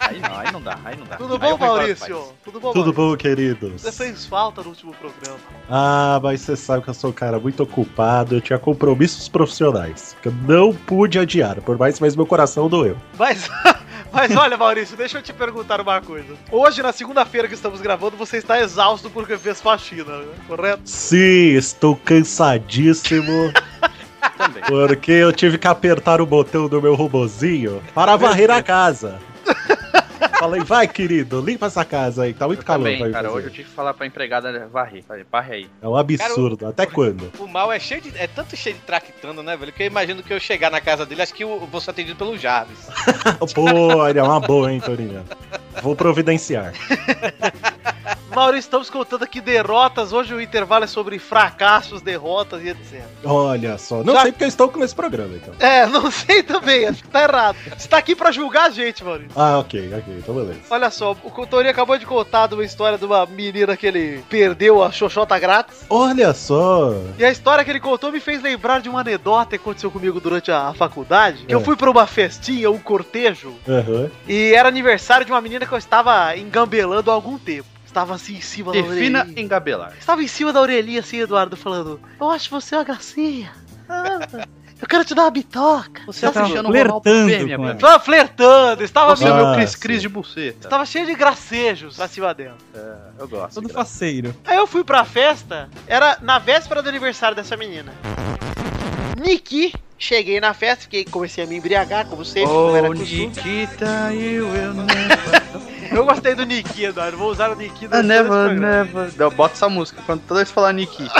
[0.06, 1.16] Aí não, aí não dá, aí não dá.
[1.16, 2.22] Tudo Aí bom, Maurício?
[2.44, 2.92] Tudo bom, Tudo Maurício?
[2.92, 3.82] bom, queridos?
[3.82, 5.38] Você fez falta no último programa.
[5.68, 10.14] Ah, mas você sabe que eu sou um cara muito ocupado, eu tinha compromissos profissionais,
[10.20, 12.96] que eu não pude adiar, por mais que meu coração doeu.
[13.18, 13.48] Mas,
[14.14, 16.34] mas olha, Maurício, deixa eu te perguntar uma coisa.
[16.50, 20.32] Hoje, na segunda-feira que estamos gravando, você está exausto porque fez faxina, né?
[20.46, 20.82] correto?
[20.84, 23.52] Sim, estou cansadíssimo.
[24.38, 24.62] Também.
[24.62, 29.20] Porque eu tive que apertar o botão do meu robozinho para varrer a casa.
[30.38, 33.28] Falei, vai, querido, limpa essa casa aí, tá muito Eu calor também, cara.
[33.28, 33.38] fazer.
[33.38, 35.02] Hoje eu tive que falar pra empregada varrer.
[35.04, 35.70] Falei, varre aí.
[35.80, 36.66] É um absurdo.
[36.66, 37.32] Até quando?
[37.38, 38.16] O mal é cheio de.
[38.16, 39.72] É tanto cheio de traquitando, né, velho?
[39.72, 42.16] Que eu imagino que eu chegar na casa dele, acho que eu vou ser atendido
[42.16, 42.78] pelo Jarvis.
[43.54, 45.22] Pô, olha, é uma boa, hein, Torinha.
[45.82, 46.72] Vou providenciar.
[48.34, 50.12] Maurício, estamos contando aqui derrotas.
[50.12, 53.02] Hoje o intervalo é sobre fracassos, derrotas e etc.
[53.24, 54.02] Olha só.
[54.02, 55.54] Não Já- sei porque eu estou nesse programa, então.
[55.60, 57.56] É, não sei também, acho que tá errado.
[57.76, 59.30] Você tá aqui pra julgar a gente, Maurício.
[59.36, 60.60] Ah, ok, ok, então beleza.
[60.70, 64.24] Olha só, o Cotori acabou de contar de uma história de uma menina que ele
[64.28, 65.84] perdeu a xoxota grátis.
[65.88, 66.92] Olha só.
[67.18, 70.20] E a história que ele contou me fez lembrar de uma anedota que aconteceu comigo
[70.20, 71.44] durante a, a faculdade.
[71.46, 71.64] Que eu É.
[71.64, 74.10] fui pra uma festinha, um cortejo, Aham.
[74.26, 77.68] e era aniversário de uma menina que eu estava engambelando há algum tempo.
[77.94, 79.40] Estava assim em cima da Defina orelhinha.
[79.40, 79.92] engabelar.
[79.96, 83.52] Estava em cima da orelhinha assim, Eduardo, falando: Eu acho você uma gracinha.
[83.88, 84.18] Ah,
[84.82, 86.02] eu quero te dar uma bitoca.
[86.04, 87.72] Você tá tá Ronaldo flertando ver, minha com ela.
[87.74, 87.76] velha.
[87.86, 89.76] Estava flertando, estava, Você é o meu Cris.
[89.76, 90.66] Cris de buceta.
[90.66, 92.56] estava cheio de gracejos pra cima dela.
[93.16, 93.54] Eu gosto.
[93.62, 94.34] Todo faceiro.
[94.44, 97.92] Aí eu fui pra festa, era na véspera do aniversário dessa menina.
[99.16, 103.26] Niki, cheguei na festa, fiquei, comecei a me embriagar, como sempre, como era Oh, costume.
[103.28, 105.73] Nikita, you will never...
[105.94, 108.48] Eu gostei do Niki, Eduardo, vou usar o Niki programa.
[108.52, 109.12] never...
[109.16, 111.08] Não, Bota essa música quando toda vez falar Niki.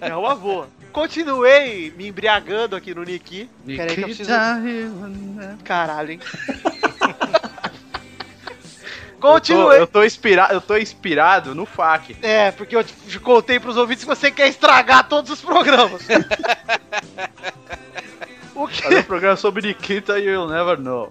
[0.00, 0.68] É uma boa.
[0.92, 3.48] Continuei me embriagando aqui no Niki.
[3.66, 4.30] Peraí que eu preciso...
[4.62, 5.56] Will never...
[5.64, 6.20] Caralho, hein?
[6.48, 6.54] Eu
[9.20, 9.80] tô, Continuei.
[9.80, 12.16] eu, tô inspirado, eu tô inspirado no FAQ.
[12.22, 16.02] É, porque eu te- contei pros ouvintes que você quer estragar todos os programas.
[18.54, 18.82] o que?
[18.82, 21.10] Fazer um programa sobre Nikita e You'll Never Know.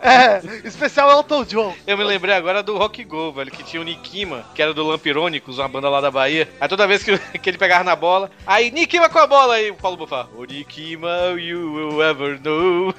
[0.00, 1.74] É, especial Elton John.
[1.86, 4.86] Eu me lembrei agora do Rock Go, velho, que tinha o Nikima, que era do
[4.86, 6.48] Lampirônicos, uma banda lá da Bahia.
[6.60, 9.70] Aí toda vez que, que ele pegava na bola, aí Nikima com a bola, aí
[9.70, 12.94] o Paulo Bufar, o Nikima, you will ever know.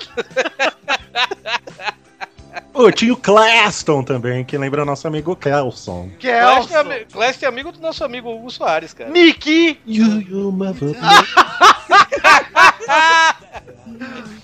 [2.74, 6.10] Pô, tinha o Claston também, que lembra nosso amigo Kelson.
[6.16, 6.78] É, Kelson.
[6.78, 9.10] ami- Clash é amigo do nosso amigo Hugo Soares, cara.
[9.10, 9.80] Niki.
[9.86, 10.96] You, you, mother-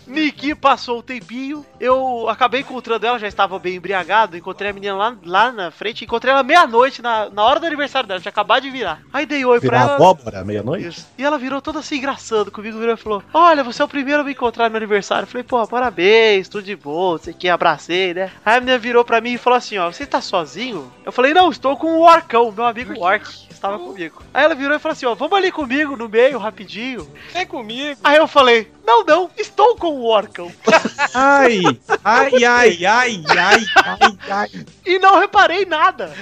[0.08, 1.66] Niki passou o tempinho.
[1.80, 4.38] Eu acabei encontrando ela, já estava bem embriagado.
[4.38, 6.04] Encontrei a menina lá, lá na frente.
[6.04, 8.20] Encontrei ela meia-noite, na, na hora do aniversário dela.
[8.20, 9.02] Tinha acabado de virar.
[9.12, 9.96] Aí dei oi pra Virar ela.
[9.96, 11.06] abóbora meia-noite?
[11.18, 14.22] E ela virou toda assim, engraçando comigo, virou e falou: Olha, você é o primeiro
[14.22, 15.24] a me encontrar no meu aniversário.
[15.24, 18.32] Eu falei, pô, parabéns, tudo de boa, você que abracei, né?
[18.46, 20.92] Aí a menina virou pra mim e falou assim: Ó, você tá sozinho?
[21.06, 24.22] Eu falei, não, estou com o Orcão, meu amigo Orc, que estava comigo.
[24.34, 27.10] Aí ela virou e falou assim: Ó, vamos ali comigo no meio, rapidinho.
[27.32, 28.00] Vem comigo.
[28.04, 30.52] Aí eu falei, não, não, estou com o Orcão.
[31.16, 31.62] Ai,
[32.04, 34.66] ai, ai, ai, ai, ai, ai.
[34.86, 36.14] E não reparei nada.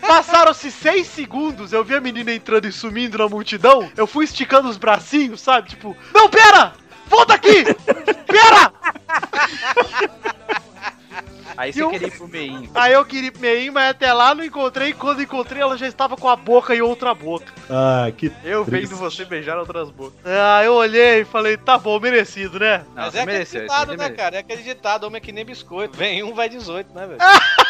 [0.00, 3.90] Passaram-se seis segundos, eu vi a menina entrando e sumindo na multidão.
[3.96, 5.68] Eu fui esticando os bracinhos, sabe?
[5.68, 6.72] Tipo, não, pera!
[7.08, 7.64] Volta aqui!
[8.26, 8.72] Pera!
[11.58, 12.70] Aí você Eu- queria ir pro meinho.
[12.72, 14.92] Aí eu queria ir pro meinho, mas até lá não encontrei.
[14.92, 17.52] Quando encontrei, ela já estava com a boca em outra boca.
[17.68, 18.86] Ah, que Eu Triste.
[18.86, 20.14] vendo você beijar outras bocas.
[20.24, 22.84] Ah, eu olhei e falei, tá bom, merecido, né?
[22.94, 24.16] Não, Mas é aquele mereceu, ditado, né, mereceu.
[24.16, 24.36] cara?
[24.36, 25.98] É aquele ditado, homem é que nem biscoito.
[25.98, 27.18] Vem um, vai 18, né, velho?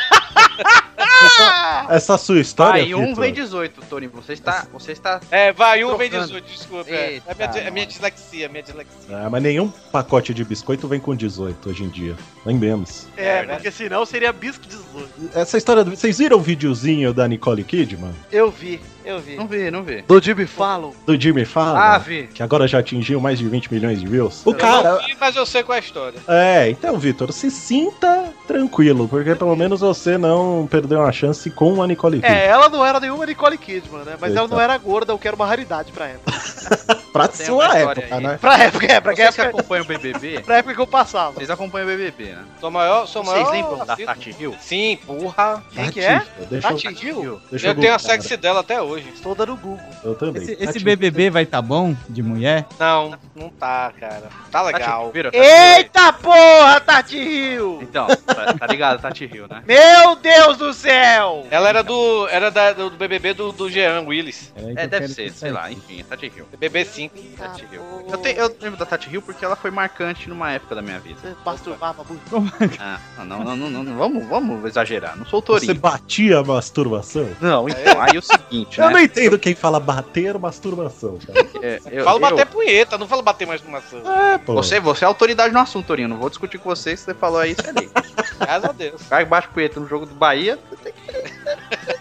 [1.89, 4.07] Essa sua história, Vai, um Vitor, vem 18, Tony.
[4.09, 4.67] Você está.
[4.73, 5.21] Você está.
[5.31, 6.33] É, vai um, vem Trocando.
[6.41, 6.91] 18, desculpa.
[6.91, 9.17] É, Eita, é minha, é minha dislexia, é minha dislexia.
[9.17, 12.17] Ah, mas nenhum pacote de biscoito vem com 18 hoje em dia.
[12.45, 13.07] Nem menos.
[13.17, 13.53] É, verdade.
[13.59, 15.31] porque senão seria bisco 18.
[15.35, 15.83] Essa história.
[15.85, 18.15] do- Vocês viram o videozinho da Nicole Kidman?
[18.31, 19.37] Eu vi, eu vi.
[19.37, 20.03] Não vê, não vê.
[20.07, 20.93] Do Jimmy Fallon.
[21.07, 21.79] Do Jimmy Fallon?
[21.79, 22.29] Ah, vi.
[22.33, 24.43] que agora já atingiu mais de 20 milhões de views.
[24.47, 24.93] O Eu cara.
[24.93, 26.19] não vi, mas eu sei qual é a história.
[26.29, 31.83] É, então, Vitor, se sinta tranquilo, porque pelo menos você não perdeu uma chance com
[31.83, 32.37] a Nicole Kidman.
[32.39, 34.17] É, ela não era nenhuma Nicole Kidman, né?
[34.21, 34.55] Mas ela Eita.
[34.55, 36.33] não era gorda, o que era uma raridade pra época.
[37.13, 38.23] pra Tem sua época, aí.
[38.23, 38.39] né?
[38.41, 41.33] Pra época, é, pra Vocês que época, acompanham o BBB, pra época que eu passava.
[41.33, 42.45] vocês acompanham o BBB, né?
[42.61, 43.53] Sou maior, sou Vocês maior.
[43.53, 43.97] lembram da.
[43.97, 44.55] Tati Hill?
[44.61, 45.63] Sim, porra.
[45.73, 46.23] Quem que é?
[46.61, 47.41] Tati, eu, Hill?
[47.51, 48.98] deixa Eu tenho a sexy dela até hoje.
[49.15, 49.81] Estou dando Google.
[50.05, 50.43] Eu também.
[50.43, 52.67] Esse, esse Tati- BBB vai tá bom de mulher?
[52.79, 54.29] Não, não tá, cara.
[54.51, 55.11] Tá Tati legal.
[55.13, 55.43] Tati Hill?
[55.45, 57.79] Eita porra, Tati Hill!
[57.83, 59.63] Então, tá, tá ligado, Tati Hill, né?
[59.67, 61.47] Meu Deus do céu!
[61.51, 62.29] Ela era do.
[62.29, 64.53] Era da- do, BBB do, do Jean Willis.
[64.57, 66.47] É, eu deve quero ser, sei lá, enfim, Tati Hill.
[66.51, 67.17] BBB 5.
[67.37, 67.83] Tati Hill.
[68.11, 70.99] Eu, te- eu lembro da Tati Hill porque ela foi marcante numa época da minha
[70.99, 71.19] vida.
[71.21, 72.79] Você masturbava muito.
[72.81, 76.45] Ah, não, não, não, não, não, vamos, vamos exagerar, não sou o Você batia a
[76.45, 77.29] masturbação?
[77.41, 81.49] Não, então, aí é o seguinte, Eu não entendo quem fala bater masturbação, cara.
[81.61, 84.01] É, eu- Falo eu- bater punheta, não falo bater mais numa ação.
[84.15, 84.55] É, pô.
[84.55, 86.09] Você, você é autoridade no assunto, Torinho.
[86.09, 87.73] Não vou discutir com você se você falou aí, isso é.
[88.39, 89.03] Graças a Deus.
[89.03, 91.98] Que bate punheta no jogo do Bahia tem que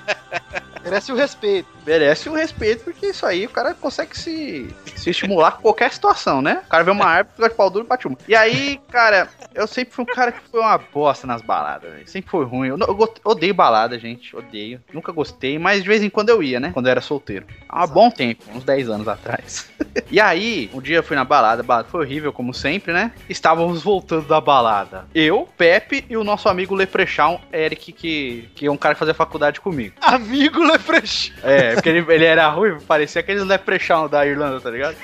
[0.88, 1.68] Merece o respeito.
[1.86, 6.42] merece o respeito, porque isso aí o cara consegue se, se estimular com qualquer situação,
[6.42, 6.62] né?
[6.66, 8.18] O cara vê uma árvore, fica de pau duro e bate uma.
[8.28, 12.08] E aí, cara, eu sempre fui um cara que foi uma bosta nas baladas, velho.
[12.08, 12.70] Sempre foi ruim.
[12.70, 14.36] Eu, eu odeio balada, gente.
[14.36, 14.80] Odeio.
[14.94, 16.72] Nunca gostei, mas de vez em quando eu ia, né?
[16.74, 17.46] Quando eu era solteiro.
[17.68, 19.70] Há um bom tempo, uns 10 anos atrás.
[20.10, 23.12] e aí, um dia eu fui na balada, a balada foi horrível, como sempre, né?
[23.28, 25.06] Estávamos voltando da balada.
[25.14, 29.14] Eu, Pepe e o nosso amigo Leprechaun, Eric, que, que é um cara que fazia
[29.14, 29.96] faculdade comigo.
[30.02, 31.36] Amigo Leprechaun.
[31.44, 34.96] É, porque ele, ele era ruim, parecia aqueles Leprechaun da Irlanda, tá ligado?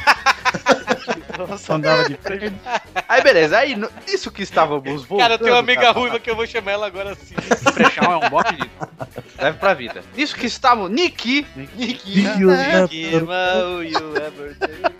[1.57, 2.53] Só andava de frente.
[3.09, 5.19] Aí beleza, aí no- isso que estávamos voltando.
[5.19, 7.35] Cara, eu tenho uma amiga da ruiva que eu vou chamar ela agora assim.
[7.65, 8.69] Leprechaun é um bote de.
[9.41, 10.01] Leve pra vida.
[10.15, 10.91] Nisso que estávamos.
[10.91, 11.45] Niki!
[11.75, 12.23] Niki!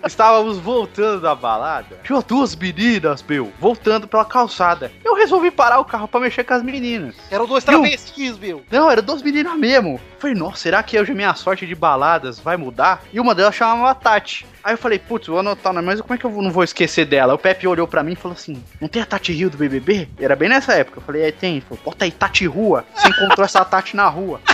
[0.05, 1.97] Estávamos voltando da balada.
[2.03, 4.91] Tinha duas meninas, meu, voltando pela calçada.
[5.03, 7.15] Eu resolvi parar o carro pra mexer com as meninas.
[7.31, 8.63] Eram dois travestis, meu.
[8.71, 9.99] Não, eram duas meninas mesmo.
[10.23, 13.03] Falei, nossa, será que hoje a minha sorte de baladas vai mudar?
[13.11, 14.45] E uma delas chamava Tati.
[14.63, 15.81] Aí eu falei, putz, vou anotar, né?
[15.81, 17.33] mas como é que eu não vou esquecer dela?
[17.33, 20.07] O Pepe olhou pra mim e falou assim: não tem a Tati Rio do BBB?
[20.17, 20.99] Era bem nessa época.
[20.99, 21.55] Eu falei, é, tem.
[21.57, 22.85] Ele falou, bota aí Tati Rua.
[22.95, 24.39] Você encontrou essa Tati na rua.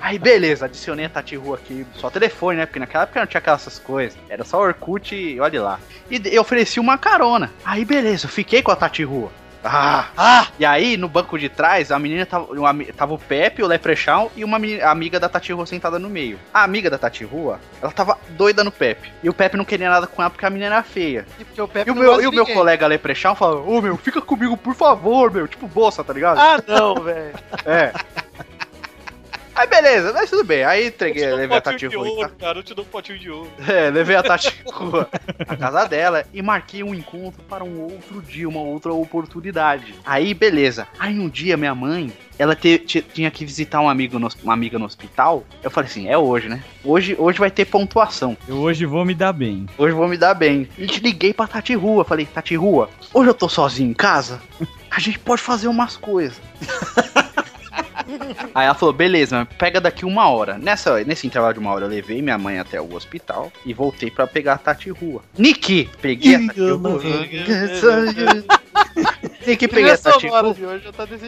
[0.00, 2.66] Aí beleza, adicionei a Tati Rua aqui, só telefone, né?
[2.66, 4.16] Porque naquela época não tinha aquelas coisas.
[4.28, 5.80] Era só Orkut e olha lá.
[6.08, 7.50] E eu ofereci uma carona.
[7.64, 9.32] Aí beleza, eu fiquei com a Tati Rua.
[9.68, 10.46] Ah, ah!
[10.58, 14.28] E aí, no banco de trás, a menina tava, uma tava o Pepe, o Leprechaun
[14.36, 16.38] e uma meni- amiga da Tati Rua sentada no meio.
[16.54, 19.10] A amiga da Tati Rua, ela tava doida no Pepe.
[19.22, 21.26] E o Pepe não queria nada com ela porque a menina era feia.
[21.38, 23.96] E porque o Pepe E o meu, e o meu colega Leprechaun falou: Ô meu,
[23.96, 25.46] fica comigo, por favor, meu.
[25.48, 26.38] Tipo, bolsa, tá ligado?
[26.38, 27.34] Ah, não, velho.
[27.64, 27.92] É.
[29.56, 30.64] Aí beleza, mas tudo bem.
[30.64, 32.34] Aí entreguei, Eu te dou um levei a Tati de ouro, casa.
[32.38, 32.58] cara.
[32.58, 33.50] Eu te dou um potinho de ouro.
[33.66, 35.08] É, levei a Tati Rua
[35.46, 39.94] na casa dela e marquei um encontro para um outro dia, uma outra oportunidade.
[40.04, 40.86] Aí, beleza.
[40.98, 44.52] Aí um dia minha mãe, ela te- ti- tinha que visitar um amigo no, uma
[44.52, 45.42] amiga no hospital.
[45.62, 46.62] Eu falei assim, é hoje, né?
[46.84, 48.36] Hoje, hoje vai ter pontuação.
[48.46, 49.66] Eu hoje vou me dar bem.
[49.78, 50.68] Hoje vou me dar bem.
[50.76, 52.04] E liguei pra Tati Rua.
[52.04, 54.40] Falei, Tati Rua, hoje eu tô sozinho em casa.
[54.90, 56.38] A gente pode fazer umas coisas.
[58.54, 60.58] Aí ela falou, beleza, pega daqui uma hora.
[60.58, 64.10] Nessa, nesse intervalo de uma hora eu levei minha mãe até o hospital e voltei
[64.10, 65.22] pra pegar a Tati Rua.
[65.36, 67.00] Niki, peguei a Tati Rua.
[69.46, 70.56] Niki, peguei a Tati Rua.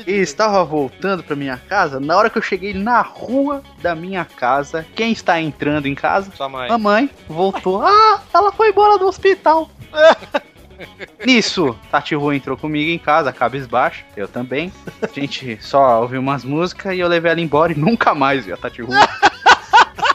[0.07, 2.01] E estava voltando pra minha casa.
[2.01, 6.31] Na hora que eu cheguei na rua da minha casa, quem está entrando em casa?
[6.35, 6.69] Sua mãe.
[6.69, 7.83] Mamãe voltou.
[7.83, 9.71] Ah, ela foi embora do hospital.
[11.25, 14.05] Nisso, Tati Rua entrou comigo em casa, cabisbaixo.
[14.17, 14.73] Eu também.
[15.03, 18.53] A gente só ouviu umas músicas e eu levei ela embora e nunca mais vi
[18.53, 18.97] a Tati Rua.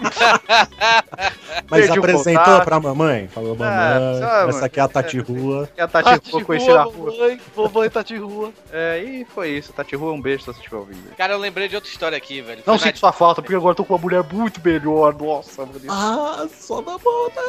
[1.69, 3.27] Mas Perdi apresentou pra mamãe?
[3.29, 5.69] Falou, mamãe, só, essa aqui é a Tati Rua.
[5.77, 8.51] E a Tati, Tati Rua conheci na rua, mamãe, mamãe Tati Rua.
[8.71, 9.71] É, e foi isso.
[9.73, 11.15] Tati Rua, um beijo se você estiver ouvindo.
[11.15, 12.63] Cara, eu lembrei de outra história aqui, velho.
[12.65, 15.13] Não na- sinto sua falta, porque agora eu tô com uma mulher muito melhor.
[15.15, 15.93] Nossa, meu Deus.
[15.93, 17.41] Ah, só na volta.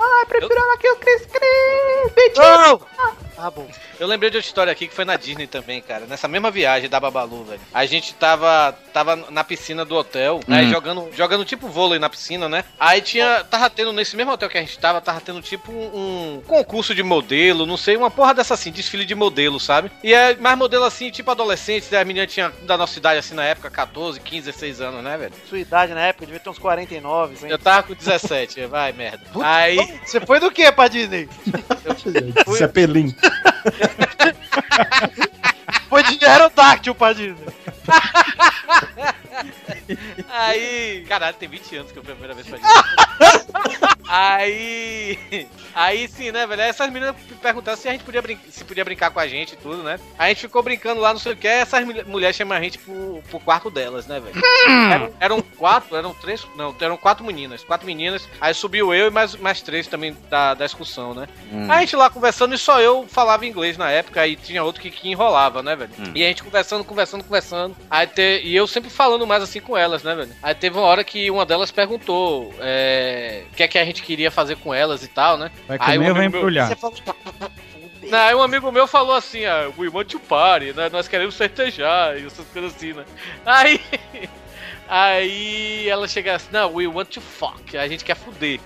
[0.00, 2.32] Ai, prefiro ela que o Cris Cris.
[2.36, 2.80] Não!
[3.40, 3.68] Ah, bom.
[4.00, 6.06] Eu lembrei de outra história aqui que foi na Disney também, cara.
[6.06, 7.60] Nessa mesma viagem da Babalu, velho.
[7.72, 10.62] A gente tava, tava na piscina do hotel, né?
[10.62, 10.70] Hum.
[10.70, 12.64] Jogando, jogando tipo vôlei na piscina, né?
[12.80, 13.44] Aí tinha.
[13.44, 17.02] Tava tendo, nesse mesmo hotel que a gente tava, tava tendo tipo um, concurso de
[17.02, 19.90] modelo, não sei, uma porra dessa assim, desfile de modelo, sabe?
[20.02, 22.00] E é mais modelo assim, tipo adolescente, né?
[22.00, 25.32] a menina tinha da nossa idade assim na época, 14, 15, 16 anos, né, velho?
[25.48, 27.52] Sua idade na época devia ter uns 49, hein?
[27.52, 29.22] Eu tava com 17, vai merda.
[29.42, 29.78] Aí.
[30.04, 31.28] Você foi do que pra Disney?
[32.48, 33.14] Isso é pelim.
[35.88, 37.46] Foi de aerotáctil pra Disney.
[40.28, 41.04] Aí.
[41.08, 42.72] Caralho, tem 20 anos que eu fui a primeira vez pra Disney.
[44.08, 45.46] Aí.
[45.74, 46.62] Aí sim, né, velho?
[46.62, 49.56] Essas meninas perguntaram se a gente podia, brin se podia brincar com a gente e
[49.56, 50.00] tudo, né?
[50.18, 51.46] A gente ficou brincando lá, não sei o que.
[51.46, 54.42] Essas mul- mulheres chamam a gente pro, pro quarto delas, né, velho?
[54.90, 56.44] Eram, eram quatro, eram três.
[56.56, 57.62] Não, eram quatro meninas.
[57.62, 58.28] Quatro meninas.
[58.40, 61.28] Aí subiu eu e mais, mais três também da, da excursão, né?
[61.52, 64.80] Aí a gente lá conversando e só eu falava inglês na época, aí tinha outro
[64.82, 65.90] que, que enrolava, né, velho?
[66.14, 67.76] E a gente conversando, conversando, conversando.
[67.90, 70.32] Aí te, e eu sempre falando mais assim com elas, né, velho?
[70.42, 73.97] Aí teve uma hora que uma delas perguntou é, o que é que a gente
[74.02, 75.50] queria fazer com elas e tal, né?
[75.66, 76.76] Vai Aí comer um ou vai amigo meu- embrulhar?
[76.76, 76.96] Falou.
[78.02, 80.88] Não, aí um amigo meu falou assim, ah, we want to party, né?
[80.90, 83.04] Nós queremos festejar e essas coisas assim, né?
[83.44, 83.80] Aí.
[84.90, 88.58] Aí ela chega assim, não, we want to fuck, a gente quer fuder.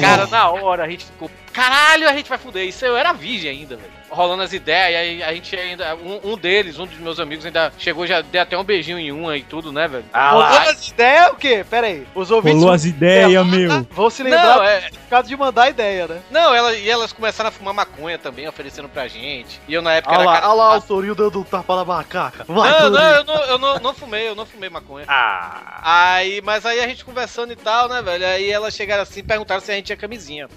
[0.00, 2.66] Cara, na hora a gente ficou, caralho, a gente vai fuder.
[2.66, 3.92] Isso eu era virgem ainda, velho.
[4.16, 5.94] Rolando as ideias, e aí a gente ainda.
[5.96, 9.12] Um, um deles, um dos meus amigos, ainda chegou, já deu até um beijinho em
[9.12, 10.04] uma e tudo, né, velho?
[10.12, 10.62] Ah Rolou lá.
[10.70, 11.64] as ideias o quê?
[11.68, 12.06] Pera aí.
[12.14, 13.86] Os ouvintes Rolou as ideias, meu.
[13.90, 16.20] vão se lembrar Não, é, do caso de mandar ideia, né?
[16.30, 19.60] não ela, e elas começaram a fumar maconha também, oferecendo pra gente.
[19.68, 21.76] E eu na época Olha era lá, cara- olha lá o Torinho dando um tapa
[21.76, 22.44] na macaca.
[22.48, 25.04] Vai, Não, não, eu não, eu não, não fumei, eu não fumei maconha.
[25.08, 25.80] Ah.
[25.82, 28.24] Aí, mas aí a gente conversando e tal, né, velho?
[28.26, 30.48] Aí elas chegaram assim e perguntaram se a gente tinha camisinha.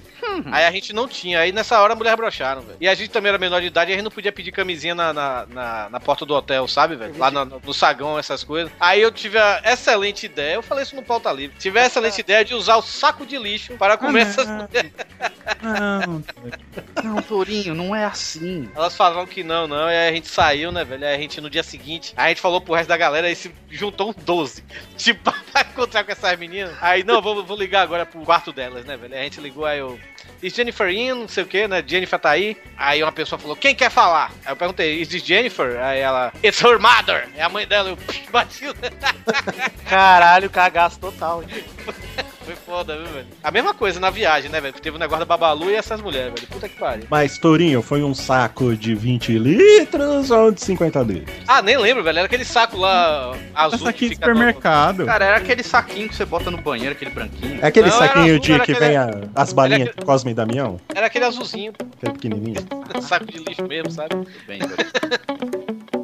[0.52, 1.40] Aí a gente não tinha.
[1.40, 2.78] Aí nessa hora a mulher broxaram, velho.
[2.80, 5.12] E a gente também era menor de idade a gente não podia pedir camisinha na,
[5.12, 7.18] na, na, na porta do hotel, sabe, velho?
[7.18, 8.72] Lá no, no sagão, essas coisas.
[8.80, 11.58] Aí eu tive a excelente ideia, eu falei isso no pauta livre.
[11.60, 14.92] Tive a excelente ideia de usar o saco de lixo para comer essas mulheres.
[15.62, 16.24] Não,
[17.04, 18.70] Não, Torinho, não é assim.
[18.76, 19.90] Elas falaram que não, não.
[19.90, 21.06] E aí a gente saiu, né, velho?
[21.06, 23.36] Aí a gente no dia seguinte, aí a gente falou pro resto da galera e
[23.36, 24.64] se juntou uns 12.
[24.98, 26.76] Tipo, pra encontrar com essas meninas.
[26.82, 29.14] Aí, não, vou, vou ligar agora pro quarto delas, né, velho?
[29.14, 30.00] Aí a gente ligou, aí eu.
[30.42, 31.14] Is Jennifer in?
[31.14, 31.84] Não sei o que, né?
[31.86, 32.56] Jennifer tá aí.
[32.78, 34.32] Aí uma pessoa falou, quem quer falar?
[34.46, 35.80] Aí eu perguntei, is this Jennifer?
[35.82, 37.28] Aí ela, it's her mother.
[37.36, 37.90] É a mãe dela.
[37.90, 37.98] Eu
[38.32, 38.66] bati.
[39.88, 41.44] Caralho, cagaço total.
[41.44, 41.64] hein?
[42.70, 43.26] Foda, viu, velho?
[43.44, 44.76] A mesma coisa na viagem, né, velho?
[44.76, 46.48] Teve o negócio da Babalu e essas mulheres, velho.
[46.52, 47.08] Puta que pariu.
[47.10, 51.36] Mas, Torinho, foi um saco de 20 litros ou de 50 litros?
[51.48, 52.20] Ah, nem lembro, velho.
[52.20, 53.80] Era aquele saco lá azul.
[53.80, 55.04] Essa aqui que de supermercado.
[55.04, 57.58] Cara, era aquele saquinho que você bota no banheiro, aquele branquinho.
[57.60, 60.34] É aquele Não, saquinho azul, de que aquele- vem a- as balinhas aquele- Cosme e
[60.36, 60.80] Damião?
[60.94, 62.62] Era aquele azulzinho, Aquele pequenininho.
[63.02, 64.16] saco de lixo mesmo, sabe?
[64.48, 64.60] Bem,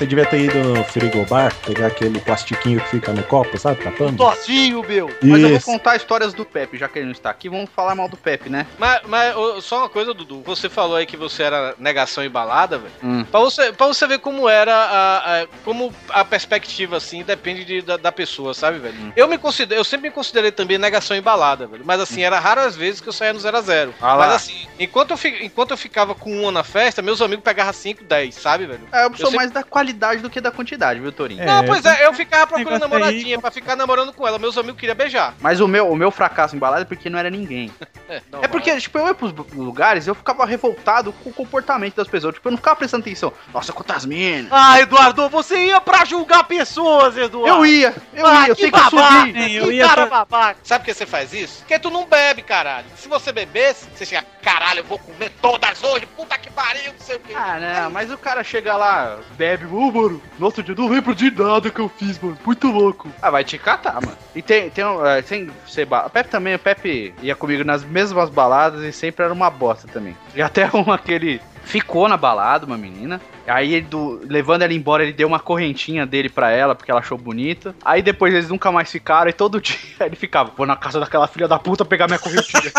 [0.00, 3.84] Você devia ter ido no frigobar, pegar aquele plastiquinho que fica no copo, sabe?
[3.84, 4.16] Tapando.
[4.16, 5.10] Tozinho, meu.
[5.22, 5.66] Mas eu vou Isso.
[5.66, 7.50] contar histórias do Pepe, já que ele não está aqui.
[7.50, 8.66] Vamos falar mal do Pepe, né?
[8.78, 10.40] Mas, mas só uma coisa, Dudu.
[10.46, 12.92] Você falou aí que você era negação e balada, velho.
[13.04, 13.24] Hum.
[13.30, 17.82] Pra você, pra você ver como era a, a- como a perspectiva, assim, depende de-
[17.82, 18.96] da, da pessoa, sabe, velho?
[18.98, 19.12] Hum.
[19.14, 21.82] Eu me considero, eu sempre me considerei também negação e balada, velho.
[21.84, 24.26] Mas assim, era raras vezes que eu saía no 0 a 0 Ah lá.
[24.28, 27.74] Mas assim, enquanto eu, fi- enquanto eu ficava com uma na festa, meus amigos pegavam
[27.74, 28.88] 5, 10, sabe, velho?
[28.90, 31.42] É, eu sou sei- mais da qualidade do que da quantidade, viu, Torinho?
[31.42, 34.38] É, não, pois é, eu ficava procurando negócio aí- namoradinha pra ficar namorando com ela.
[34.38, 35.34] Meus amigos queriam beijar.
[35.40, 37.70] Mas o meu, o meu fracasso em balada é porque não era ninguém.
[38.10, 41.94] É, não, É porque, tipo, eu ia pros lugares eu ficava revoltado com o comportamento
[41.94, 42.34] das pessoas.
[42.34, 43.32] Tipo, eu não ficava prestando atenção.
[43.54, 44.48] Nossa, quantas minas.
[44.50, 47.46] Ah, Eduardo, você ia pra julgar pessoas, Eduardo.
[47.58, 49.20] Eu ia, eu Ah, ia, eu que sei que eu babaca.
[49.20, 49.32] subi.
[49.44, 50.58] Sim, eu Que ia cara pra- babaca.
[50.64, 51.58] Sabe por que você faz isso?
[51.60, 52.86] Porque tu não bebe, caralho.
[52.96, 56.98] Se você bebesse, você chega, caralho, eu vou comer todas hoje, puta que pariu, não
[57.06, 57.32] sei o quê.
[57.36, 60.88] Ah, não, mas o cara chega lá, bebe, ô, mano, no outro dia eu não
[60.88, 63.08] lembro de nada que eu fiz, mano, muito louco.
[63.20, 64.16] Ah, vai te catar, mano.
[64.34, 67.84] E tem, tem, um, é, tem você, ba- Pepe também, o Pepe ia comigo nas
[67.84, 70.16] mesmas baladas e sempre era uma bosta também.
[70.34, 73.20] E até um aquele ficou na balada, uma menina.
[73.50, 77.00] Aí ele, do- levando ela embora, ele deu uma correntinha dele pra ela, porque ela
[77.00, 77.74] achou bonita.
[77.84, 81.26] Aí depois eles nunca mais ficaram e todo dia ele ficava, vou na casa daquela
[81.26, 82.62] filha da puta pegar minha correntinha.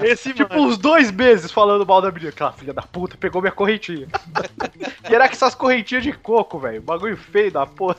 [0.00, 0.68] Esse Tipo, mano.
[0.68, 2.30] uns dois meses falando mal da menina.
[2.30, 4.06] Aquela filha da puta pegou minha correntinha.
[5.08, 6.80] e era que essas correntinhas de coco, velho.
[6.82, 7.96] Bagulho feio da porra.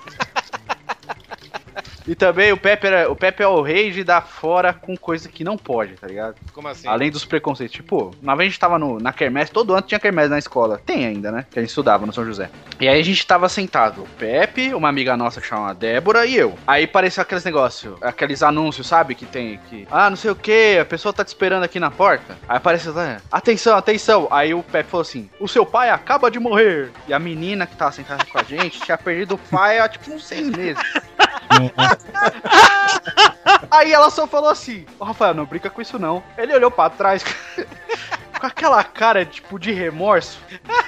[2.07, 5.29] E também o Pepe, era, o Pepe é o rei de dar fora com coisa
[5.29, 6.35] que não pode, tá ligado?
[6.53, 6.87] Como assim?
[6.87, 7.75] Além dos preconceitos.
[7.75, 10.81] Tipo, uma vez a gente tava no, na quermesse, todo ano tinha quermesse na escola.
[10.85, 11.45] Tem ainda, né?
[11.49, 12.49] Que a gente estudava no São José.
[12.79, 16.35] E aí a gente tava sentado, o Pepe, uma amiga nossa que chama Débora e
[16.35, 16.55] eu.
[16.65, 19.15] Aí parecia aqueles negócios, aqueles anúncios, sabe?
[19.15, 19.87] Que tem que.
[19.91, 22.37] Ah, não sei o que, a pessoa tá te esperando aqui na porta.
[22.47, 24.27] Aí apareceu lá, atenção, atenção.
[24.31, 26.91] Aí o Pepe falou assim: o seu pai acaba de morrer.
[27.07, 30.11] E a menina que tava sentada com a gente tinha perdido o pai há tipo
[30.11, 30.81] uns seis meses.
[33.69, 36.21] Aí ela só falou assim: Ô Rafael, não brinca com isso não.
[36.37, 37.23] Ele olhou pra trás
[38.39, 40.39] com aquela cara, tipo, de remorso.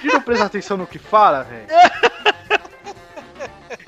[0.02, 1.68] De não prestar atenção no que fala, velho.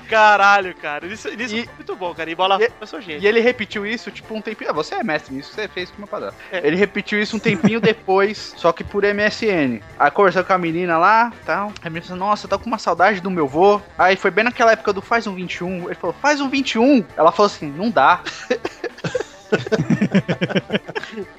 [0.08, 1.06] Caralho, cara.
[1.06, 2.30] Isso, isso E- foi muito bom, cara.
[2.30, 3.22] E bola E- eu sou gente.
[3.22, 4.70] E ele repetiu isso, tipo, um tempinho.
[4.70, 6.32] Ah, você é mestre nisso, você fez com o meu padrão.
[6.52, 6.66] É.
[6.66, 9.80] Ele repetiu isso um tempinho depois, só que por MSN.
[9.98, 11.68] Aí conversando com a menina lá tal.
[11.82, 13.80] Aí a menina falou, nossa, tá com uma saudade do meu vô.
[13.98, 15.86] Aí foi bem naquela época do faz um 21.
[15.86, 17.04] Ele falou, faz um 21.
[17.16, 18.20] Ela falou assim, não dá.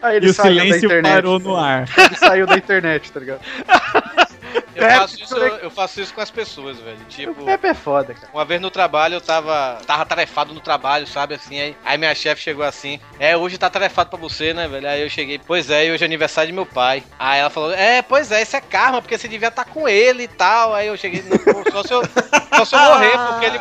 [0.02, 1.14] Aí ele E o saiu da silêncio internet.
[1.14, 1.86] parou no ar.
[1.98, 3.42] Ele saiu da internet, tá ligado?
[4.78, 6.98] Eu faço, isso, eu faço isso com as pessoas, velho.
[7.10, 8.30] Tipo, O Pepe é foda, cara.
[8.34, 11.36] uma vez no trabalho eu tava, tava tarefado no trabalho, sabe?
[11.36, 14.88] Assim, aí, aí minha chefe chegou assim: É, hoje tá tarefado pra você, né, velho?
[14.88, 17.04] Aí eu cheguei, pois é, e hoje é aniversário de meu pai.
[17.18, 20.24] Aí ela falou: É, pois é, isso é karma, porque você devia estar com ele
[20.24, 20.74] e tal.
[20.74, 21.24] Aí eu cheguei,
[21.72, 22.02] só se eu,
[22.56, 23.60] só se eu morrer, porque ele.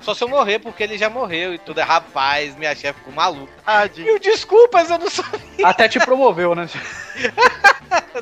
[0.00, 1.80] Só se eu morrer, porque ele já morreu e tudo.
[1.80, 3.52] É, rapaz, minha chefe ficou maluca.
[3.64, 4.06] Tadinho.
[4.06, 5.66] Mil desculpas, eu não sabia.
[5.66, 6.68] Até te promoveu, né?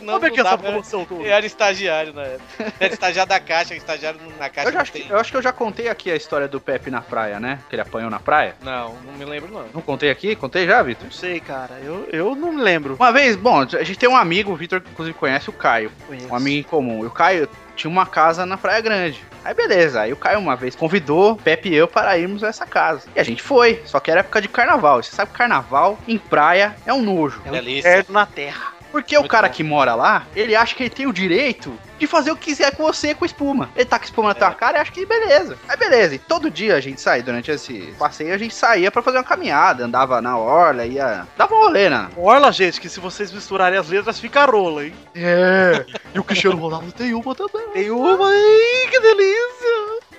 [0.02, 1.22] Não, Como é que é essa promoção toda?
[1.22, 2.72] Eu era estagiário na época.
[2.80, 4.70] Era estagiário da caixa, estagiário na caixa.
[4.70, 7.00] Eu, acho que, eu acho que eu já contei aqui a história do Pepe na
[7.00, 7.58] praia, né?
[7.68, 8.54] Que ele apanhou na praia.
[8.62, 9.66] Não, não me lembro não.
[9.72, 10.34] Não contei aqui?
[10.36, 11.04] Contei já, Vitor?
[11.04, 11.78] Não sei, cara.
[11.82, 12.96] Eu, eu não me lembro.
[12.96, 15.90] Uma vez, bom, a gente tem um amigo, o Vitor inclusive conhece o Caio.
[16.06, 16.28] Conheço.
[16.28, 17.04] Um amigo em comum.
[17.04, 19.22] E o Caio tinha uma casa na Praia Grande.
[19.44, 22.64] Aí beleza, aí o Caio uma vez convidou Pepe e eu para irmos a essa
[22.64, 23.08] casa.
[23.14, 25.00] E a gente foi, só que era época de carnaval.
[25.00, 27.42] E Você sabe que carnaval em praia é um nojo.
[27.44, 28.71] É um na terra.
[28.92, 29.54] Porque o Muito cara bom.
[29.54, 32.76] que mora lá, ele acha que ele tem o direito de fazer o que quiser
[32.76, 33.70] com você com espuma.
[33.74, 35.56] Ele tá com espuma na tua cara e acha que beleza.
[35.68, 36.14] Aí beleza.
[36.14, 39.24] E todo dia a gente saía, durante esse passeio, a gente saía pra fazer uma
[39.24, 41.26] caminhada, andava na orla, ia.
[41.38, 42.08] Dava um rolê, né?
[42.16, 44.94] Orla, gente, que se vocês misturarem as letras, fica rola, hein?
[45.14, 45.86] É.
[46.14, 47.68] E o Cristiano Ronaldo tem uma também.
[47.72, 49.71] Tem uma aí, que delícia!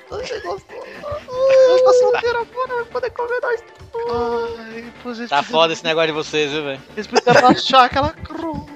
[0.10, 0.86] Você gostou?
[0.86, 3.64] Eu tô solteira agora, vai poder comer nós.
[3.96, 6.82] Ai, pô, gente, Tá foda esse negócio de vocês, viu, velho?
[6.96, 8.14] Eles precisaram achar aquela.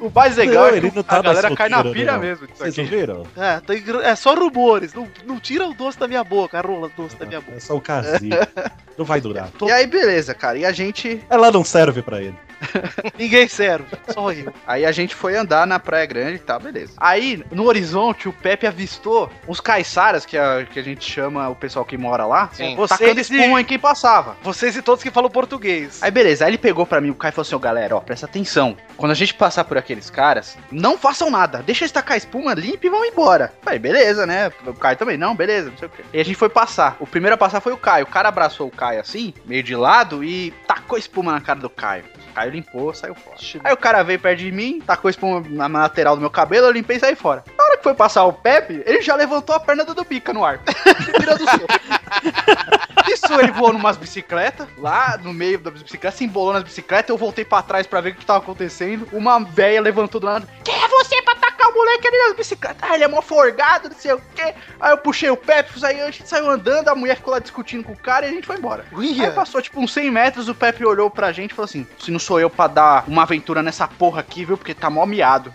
[0.02, 2.12] O mais legal Não, é ele que não tá a galera cai na solteiro, pilha
[2.14, 2.20] não.
[2.20, 2.82] mesmo disso Vocês aqui.
[2.82, 3.24] ouviram?
[3.36, 4.94] É, tem é só rumores.
[4.94, 7.58] Não, não tira o doce da minha boca, rola doce da minha boca.
[7.58, 8.38] É só o casinho.
[8.98, 9.52] Não vai durar.
[9.62, 10.58] E aí, beleza, cara.
[10.58, 11.24] E a gente.
[11.30, 12.36] Ela não serve pra ele.
[13.18, 14.54] Ninguém serve, só eu.
[14.66, 16.94] Aí a gente foi andar na Praia Grande e tal, beleza.
[16.98, 21.56] Aí, no horizonte, o Pepe avistou uns caiçaras, que a, que a gente chama o
[21.56, 22.76] pessoal que mora lá, Sim.
[22.76, 24.36] tacando Vocês e, espuma em quem passava.
[24.42, 26.02] vocês e todos que falam português.
[26.02, 28.26] Aí beleza, aí ele pegou pra mim, o Caio falou assim, ó galera, ó, presta
[28.26, 28.78] atenção.
[28.96, 32.54] Quando a gente passar por aqueles caras, não façam nada, deixa eles tacar a espuma,
[32.54, 33.54] limpa e vão embora.
[33.62, 34.52] Falei, beleza, né?
[34.66, 36.04] O Caio também, não, beleza, não sei o quê.
[36.14, 36.98] E a gente foi passar.
[37.00, 38.06] O primeiro a passar foi o Caio.
[38.06, 41.70] O cara abraçou o Caio assim, meio de lado, e tacou espuma na cara do
[41.70, 42.06] Caio.
[42.38, 43.36] O Caio limpou, saiu fora.
[43.64, 46.72] Aí o cara veio perto de mim, tacou espuma na lateral do meu cabelo, eu
[46.72, 47.44] limpei e saí fora.
[47.58, 50.46] Na hora que foi passar o Pepe, ele já levantou a perna do Bica no
[50.46, 50.60] ar.
[51.20, 51.66] Virando o soco.
[53.12, 57.18] Isso ele voou numas bicicletas, lá no meio da bicicleta, se embolou nas bicicletas, eu
[57.18, 59.08] voltei pra trás pra ver o que tava acontecendo.
[59.12, 60.48] Uma véia levantou do lado.
[60.64, 62.78] Quem é você pra atacar o moleque ali nas bicicletas?
[62.82, 64.54] Ah, ele é mó forgado, não sei o quê.
[64.80, 67.84] Aí eu puxei o Pepe, aí a gente saiu andando, a mulher ficou lá discutindo
[67.84, 68.86] com o cara e a gente foi embora.
[68.96, 72.12] Aí passou tipo uns 100 metros, o Pepe olhou pra gente e falou assim: Se
[72.12, 74.58] não sou eu pra dar uma aventura nessa porra aqui, viu?
[74.58, 75.52] Porque tá mó miado.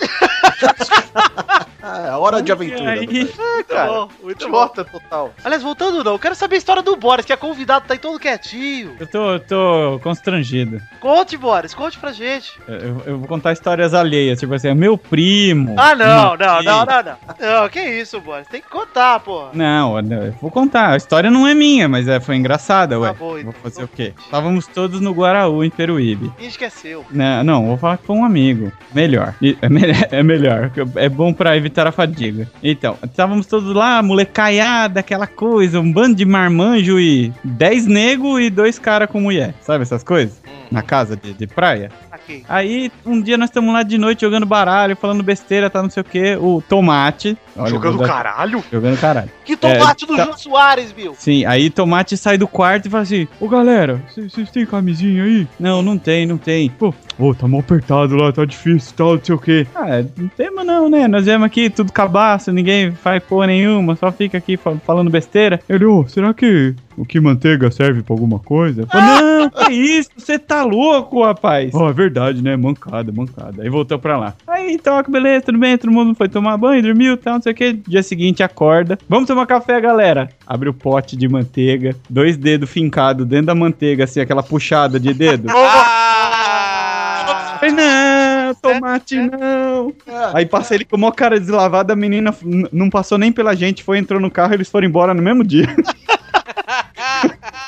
[1.83, 2.91] Ah, é hora de aventura.
[2.93, 3.91] Aí, É, cara.
[3.93, 5.35] bom, muito idiota total.
[5.45, 7.99] Aliás, voltando não, eu quero saber a história do Boris, que é convidado, tá aí
[7.99, 8.97] todo quietinho.
[8.99, 10.81] eu tô, eu tô constrangido.
[11.01, 12.53] Conte, Boris, conte pra gente.
[12.69, 15.75] Eu, eu vou contar histórias alheias, tipo assim, é meu primo.
[15.79, 16.47] Ah, não, não, matei.
[16.67, 17.61] não, não, não.
[17.63, 19.47] Não, que isso, Boris, tem que contar, pô.
[19.53, 20.91] Não, eu vou contar.
[20.93, 23.09] A história não é minha, mas é, foi engraçada, ué.
[23.09, 23.53] Tá bom, vou então.
[23.63, 24.13] fazer o quê?
[24.19, 26.33] Estávamos todos no Guaraú, em Peruíbe.
[26.61, 27.05] É seu.
[27.11, 28.71] Não, não, vou falar foi um amigo.
[28.95, 29.35] Melhor.
[29.43, 30.71] E- É, me- é melhor.
[30.97, 32.49] É bom pra evitar a fadiga.
[32.63, 38.49] Então, estávamos todos lá, molecaiada, aquela coisa, um bando de marmanjo e 10 nego e
[38.51, 39.55] dois caras com mulher.
[39.61, 40.41] Sabe essas coisas?
[40.71, 41.91] Na casa de, de praia.
[42.25, 42.45] Aqui.
[42.49, 46.01] Aí, um dia nós estamos lá de noite jogando baralho, falando besteira, tá não sei
[46.01, 46.37] o que.
[46.37, 47.37] O Tomate.
[47.57, 48.63] olha, Jogando dar- caralho?
[48.73, 49.31] Jogando caralho.
[49.45, 51.15] Que tomate do tá- Jô Soares, viu?
[51.19, 55.47] Sim, aí Tomate sai do quarto e fala assim: Ô galera, vocês têm camisinha aí?
[55.59, 56.71] Não, não tem, não tem.
[56.71, 59.67] Pô, ô, tá mal apertado lá, tá difícil tal, não sei o quê.
[59.75, 61.09] Ah, não temos não, né?
[61.09, 65.61] Nós viemos aqui tudo cabaço, ninguém faz porra nenhuma, só fica aqui fa- falando besteira.
[65.69, 68.83] Ele, ô, será que o que manteiga serve pra alguma coisa?
[68.83, 70.11] Eu falei, não, que isso?
[70.17, 71.75] Você tá louco, rapaz?
[71.75, 72.12] Ó, é verdade,
[72.43, 72.57] né?
[72.57, 73.63] Mancada, mancada.
[73.63, 74.35] Aí voltou pra lá.
[74.47, 77.55] Aí, toca, beleza, tudo bem, todo mundo foi tomar banho, dormiu, tal, não sei o
[77.55, 77.73] que.
[77.73, 78.99] Dia seguinte, acorda.
[79.09, 80.29] Vamos tomar café, galera.
[80.47, 85.13] Abre o pote de manteiga, dois dedos fincados dentro da manteiga, assim, aquela puxada de
[85.13, 85.49] dedo.
[85.55, 87.61] Ah!
[87.71, 89.95] Não, tomate não.
[90.35, 92.35] Aí passa ele com uma cara deslavada, a menina
[92.73, 95.67] não passou nem pela gente, foi, entrou no carro, eles foram embora no mesmo dia.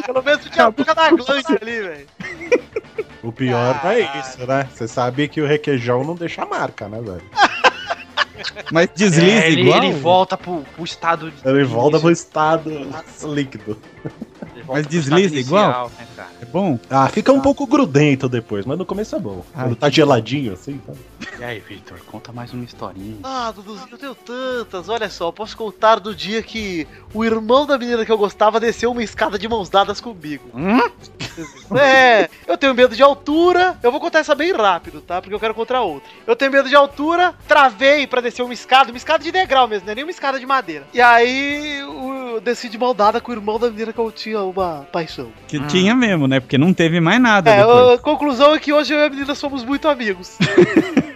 [0.05, 2.07] Pelo menos tinha a boca da glande ali, velho.
[3.25, 4.69] O pior não é isso, né?
[4.73, 7.23] Você sabe que o requeijão não deixa marca, né, velho?
[8.71, 9.83] Mas desliza É, ele, igual.
[9.83, 11.49] ele volta pro, pro estado de.
[11.49, 12.71] Ele volta pro estado
[13.23, 13.79] líquido.
[14.67, 15.65] Mas desliza igual?
[15.65, 16.27] inicial, né?
[16.41, 16.79] É bom?
[16.91, 19.45] Ah, fica um pouco grudento depois, mas no começo é bom.
[19.55, 20.93] Ai, Quando tá geladinho assim, tá?
[21.39, 23.17] E aí, Victor, conta mais uma historinha.
[23.23, 24.89] Ah, Duduzinho, eu tenho tantas.
[24.89, 28.61] Olha só, eu posso contar do dia que o irmão da menina que eu gostava
[28.61, 30.45] desceu uma escada de mãos dadas comigo.
[30.55, 30.79] Hum?
[31.77, 33.77] É, eu tenho medo de altura.
[33.83, 35.21] Eu vou contar essa bem rápido, tá?
[35.21, 36.09] Porque eu quero contar outra.
[36.27, 39.87] Eu tenho medo de altura, travei pra descer uma escada, uma escada de degrau mesmo,
[39.87, 40.87] não é nem uma escada de madeira.
[40.93, 41.83] E aí
[42.35, 45.33] eu desci de mão dada com o irmão da menina que eu tinha uma paixão.
[45.49, 46.41] Que tinha mesmo, né?
[46.41, 47.91] Porque não teve mais nada É, depois.
[47.91, 50.37] a conclusão é que hoje eu e a menina somos muito amigos.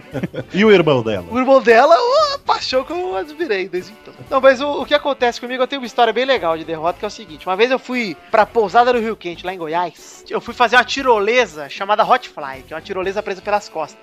[0.51, 1.23] E o irmão dela?
[1.29, 4.11] O irmão dela, uma paixão que eu admirei desde então.
[4.27, 6.97] Não, mas o, o que acontece comigo, eu tenho uma história bem legal de derrota,
[6.97, 7.45] que é o seguinte.
[7.47, 10.25] Uma vez eu fui pra pousada do Rio Quente, lá em Goiás.
[10.27, 13.99] Eu fui fazer uma tirolesa chamada Hot Fly, que é uma tirolesa presa pelas costas.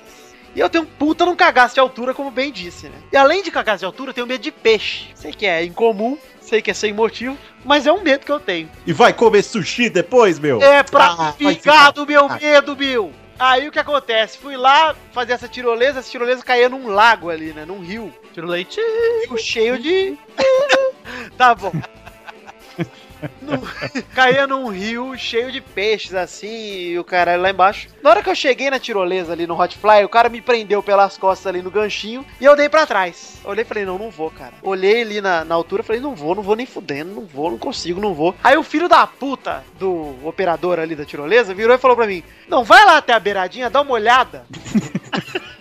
[0.55, 2.95] E eu tenho um puta num cagaço de altura, como bem disse, né?
[3.13, 5.09] E além de cagaço de altura, eu tenho medo de peixe.
[5.15, 6.17] Sei que é incomum,
[6.47, 8.71] sei que é sem motivo, mas é um medo que eu tenho.
[8.87, 10.63] E vai comer sushi depois, meu?
[10.63, 12.39] É pra Ah, ficar do meu Ah.
[12.41, 13.13] medo, Bill.
[13.39, 14.39] Aí o que acontece?
[14.39, 17.65] Fui lá fazer essa tirolesa, essa tirolesa caía num lago ali, né?
[17.67, 18.13] Num rio.
[18.33, 18.81] Tiro leite.
[19.29, 20.17] Rio cheio de.
[21.37, 21.73] tá bom.
[24.15, 26.49] Caía num rio cheio de peixes, assim,
[26.91, 27.89] e o cara lá embaixo.
[28.03, 31.17] Na hora que eu cheguei na tirolesa ali no Hotfly, o cara me prendeu pelas
[31.17, 33.41] costas ali no ganchinho e eu dei pra trás.
[33.45, 34.55] Olhei e falei, não, não vou, cara.
[34.63, 37.59] Olhei ali na, na altura falei, não vou, não vou nem fudendo, não vou, não
[37.59, 38.35] consigo, não vou.
[38.43, 42.23] Aí o filho da puta do operador ali da tirolesa virou e falou pra mim:
[42.49, 44.47] Não, vai lá até a beiradinha, dá uma olhada.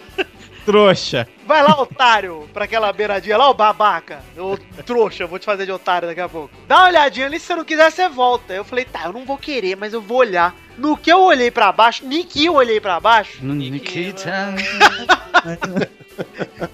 [0.65, 1.27] Trouxa.
[1.45, 4.19] Vai lá, otário, pra aquela beiradinha lá, ô babaca.
[4.35, 6.49] Ô trouxa, eu vou te fazer de otário daqui a pouco.
[6.67, 8.53] Dá uma olhadinha ali, se você não quiser, você volta.
[8.53, 10.55] Eu falei, tá, eu não vou querer, mas eu vou olhar.
[10.77, 13.37] No que eu olhei pra baixo, nem que eu olhei pra baixo,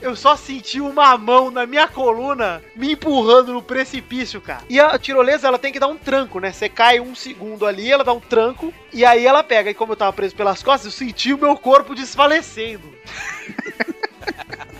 [0.01, 4.63] eu só senti uma mão na minha coluna me empurrando no precipício, cara.
[4.69, 6.51] E a tirolesa, ela tem que dar um tranco, né?
[6.51, 9.69] Você cai um segundo ali, ela dá um tranco, e aí ela pega.
[9.69, 12.93] E como eu tava preso pelas costas, eu senti o meu corpo desfalecendo.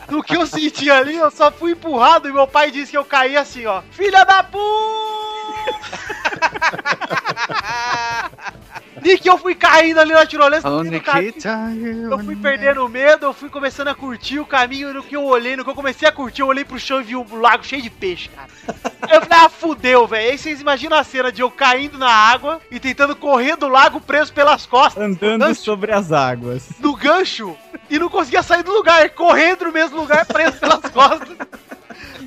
[0.10, 3.06] No que eu senti ali, eu só fui empurrado e meu pai disse que eu
[3.06, 3.82] caí assim, ó.
[3.92, 4.62] Filha da puta!
[9.12, 10.68] E que eu fui caindo ali na tirolesa.
[11.74, 15.16] You, Eu fui perdendo o medo, eu fui começando a curtir o caminho, no que
[15.16, 17.26] eu olhei, no que eu comecei a curtir, eu olhei pro chão e vi um
[17.40, 18.48] lago cheio de peixe, cara.
[19.12, 20.32] Eu falei, ah, fudeu, velho.
[20.32, 24.00] Aí vocês imaginam a cena de eu caindo na água e tentando correr do lago
[24.00, 25.62] preso pelas costas, Andando Gancho.
[25.62, 26.70] sobre as águas.
[26.80, 27.58] no gancho,
[27.90, 31.38] e não conseguia sair do lugar, correndo no mesmo lugar, preso pelas costas.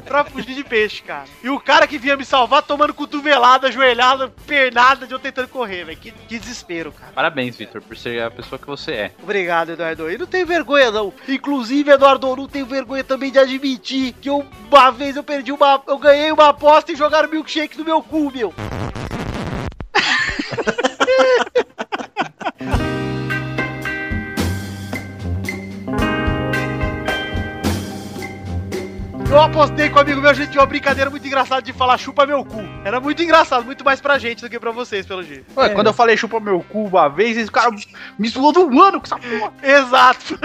[0.04, 1.24] Pra fugir de peixe, cara.
[1.42, 5.84] E o cara que vinha me salvar tomando cotovelada, ajoelhada, pernada de eu tentando correr,
[5.84, 5.98] velho.
[5.98, 7.12] Que, que desespero, cara.
[7.12, 9.12] Parabéns, Vitor, por ser a pessoa que você é.
[9.22, 10.10] Obrigado, Eduardo.
[10.10, 11.12] E não tem vergonha, não.
[11.28, 15.52] Inclusive, Eduardo, eu não tenho vergonha também de admitir que eu, uma vez eu perdi
[15.52, 15.82] uma.
[15.86, 18.54] Eu ganhei uma aposta e jogaram milkshake no meu cu, meu.
[29.34, 31.98] Eu apostei com um amigo meu, a gente tinha uma brincadeira muito engraçada de falar
[31.98, 32.60] chupa meu cu.
[32.84, 35.44] Era muito engraçado, muito mais pra gente do que pra vocês, pelo jeito.
[35.56, 37.72] Ué, Quando eu falei chupa meu cu uma vez, esse cara
[38.16, 39.52] me zoou do ano com essa porra.
[39.60, 40.38] Exato.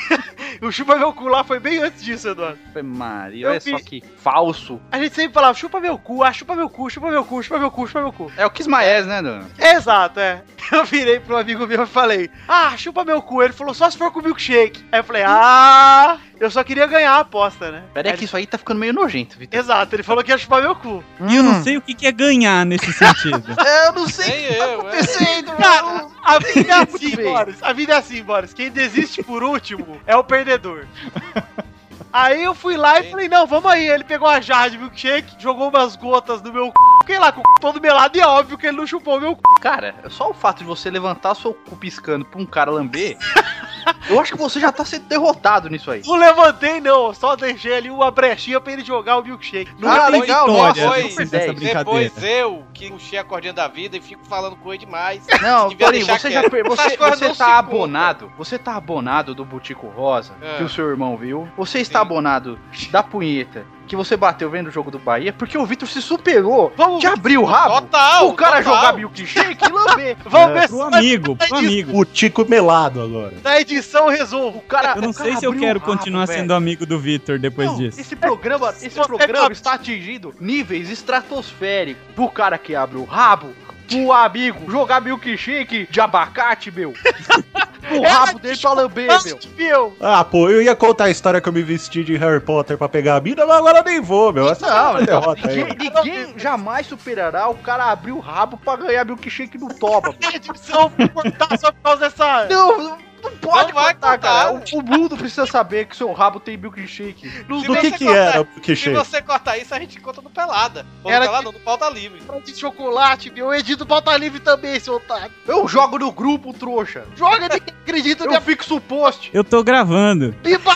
[0.62, 2.58] o chupa meu cu lá foi bem antes disso, Eduardo.
[2.72, 4.80] Foi Maria, olha só que falso.
[4.90, 7.58] A gente sempre falava chupa meu cu, ah, chupa meu cu, chupa meu cu, chupa
[7.58, 8.32] meu cu, chupa meu cu.
[8.38, 9.46] É o Kismaes, né, Dona?
[9.58, 10.42] Exato, é.
[10.72, 13.42] Eu virei pro amigo meu e falei, ah, chupa meu cu.
[13.42, 14.84] Ele falou, só se for com milkshake.
[14.92, 17.82] Aí eu falei, ah, eu só queria ganhar a aposta, né?
[17.92, 19.58] Pera aí Aí que isso aí tá ficando meio nojento, Vitor.
[19.58, 21.02] Exato, ele falou que ia chupar meu cu.
[21.28, 23.42] E eu não sei o que que é ganhar nesse sentido.
[23.86, 24.74] Eu não sei Nem eu, é.
[24.74, 27.16] acontecendo, Cara, a vida é assim.
[27.16, 27.62] Boris.
[27.62, 28.52] A vida é assim, Boris.
[28.52, 30.86] Quem desiste por último é o perdedor.
[32.12, 33.88] Aí eu fui lá e falei, não, vamos aí.
[33.88, 36.72] Ele pegou a jarra de milkshake, jogou umas gotas no meu c...
[37.02, 37.54] Fiquei lá com o c...
[37.60, 39.40] todo melado e é óbvio que ele não chupou meu c...
[39.60, 43.16] Cara, só o fato de você levantar seu cu piscando pra um cara lamber,
[44.08, 46.02] eu acho que você já tá sendo derrotado nisso aí.
[46.04, 47.12] Não levantei, não.
[47.14, 49.70] Só deixei ali uma brechinha pra ele jogar o milkshake.
[49.78, 51.54] Não Ah, tem legal, nossa, depois super dessa 10.
[51.58, 52.00] brincadeira.
[52.10, 55.24] Depois eu, que puxei a cordinha da vida e fico falando com ele demais.
[55.42, 58.32] Não, deixar você já per- você, você tá abonado.
[58.36, 60.58] Você tá abonado do Butico Rosa, É.
[60.58, 61.48] que o seu irmão viu.
[61.56, 62.06] Você está Sim.
[62.06, 62.58] abonado
[62.90, 66.72] da punheta que você bateu vendo o jogo do Bahia, porque o Vitor se superou
[66.76, 67.74] Vamos- de abrir o rabo.
[67.80, 68.28] Total!
[68.28, 68.76] o cara total.
[68.76, 70.16] jogar milkshake e lamber.
[70.24, 71.98] Vamos É, ver Pro se amigo, pro amigo.
[72.00, 73.34] O Tico melado agora.
[73.42, 74.58] na edição eu resolvo.
[74.58, 76.38] O cara, Eu não o cara sei se eu quero o rabo, continuar velho.
[76.38, 78.00] sendo amigo do Vitor depois Não, disso.
[78.00, 82.00] Esse programa, esse programa tá- está atingindo níveis estratosféricos.
[82.14, 83.48] Pro cara que abre o rabo,
[83.88, 86.94] pro amigo jogar milkshake de abacate, meu.
[87.98, 89.08] O rabo dele pra lamber,
[89.56, 89.96] meu.
[90.00, 92.88] Ah, pô, eu ia contar a história que eu me vesti de Harry Potter pra
[92.88, 94.48] pegar a mina, mas agora nem vou, meu.
[94.48, 95.76] Essa Não, é derrota Ninguém, aí.
[95.78, 100.14] ninguém jamais superará o cara abrir o rabo pra ganhar milkshake no toba.
[100.34, 102.46] edição cortar só por causa dessa.
[102.46, 102.98] Não, não,
[103.30, 104.52] não pode Não vai contar, cara.
[104.52, 104.76] contar.
[104.76, 107.28] O, o mundo precisa saber que seu rabo tem milkshake.
[107.30, 108.94] Se Do que que cortar- era o Se milkshake?
[108.96, 110.86] você cortar isso, a gente conta no Pelada.
[111.04, 112.20] Ou Era no Pelada, no Pauta Livre.
[112.44, 113.46] de chocolate, meu.
[113.46, 115.30] Eu edito pauta livre também, seu otário.
[115.46, 117.04] Eu jogo no grupo, trouxa.
[117.16, 119.30] Joga, ninguém acredita Eu minha fixo o post.
[119.32, 120.34] Eu tô gravando.
[120.42, 120.74] pipa.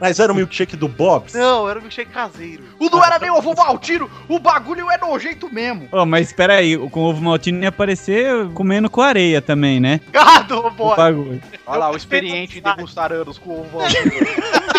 [0.00, 1.34] Mas era o milkshake do Bob's?
[1.34, 2.64] Não, era um milkshake caseiro.
[2.78, 5.88] O não era nem ovo maltino, o bagulho é nojento mesmo.
[5.90, 10.00] Ó, mas espera aí, com ovo maltino ia aparecer comendo com areia também, né?
[10.12, 10.96] Gado, O boy.
[10.96, 11.42] bagulho.
[11.66, 14.12] Olha lá, o experiente em degustar anos com ovo maltino.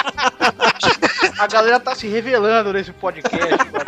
[1.38, 3.40] A galera tá se revelando nesse podcast.
[3.72, 3.86] mano.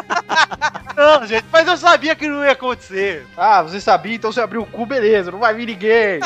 [0.95, 3.25] Não, gente, mas eu sabia que não ia acontecer.
[3.35, 6.19] Ah, você sabia, então você abriu o cu, beleza, não vai vir ninguém.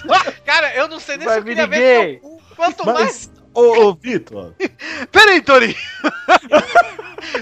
[0.00, 1.80] Filho, Cara, eu não sei nem Vai se eu queria ninguém.
[1.80, 2.42] ver seu cu.
[2.56, 2.98] Quanto mais.
[2.98, 4.52] Mas, ô, ô Vitor,
[5.12, 5.76] Pera aí, Tori.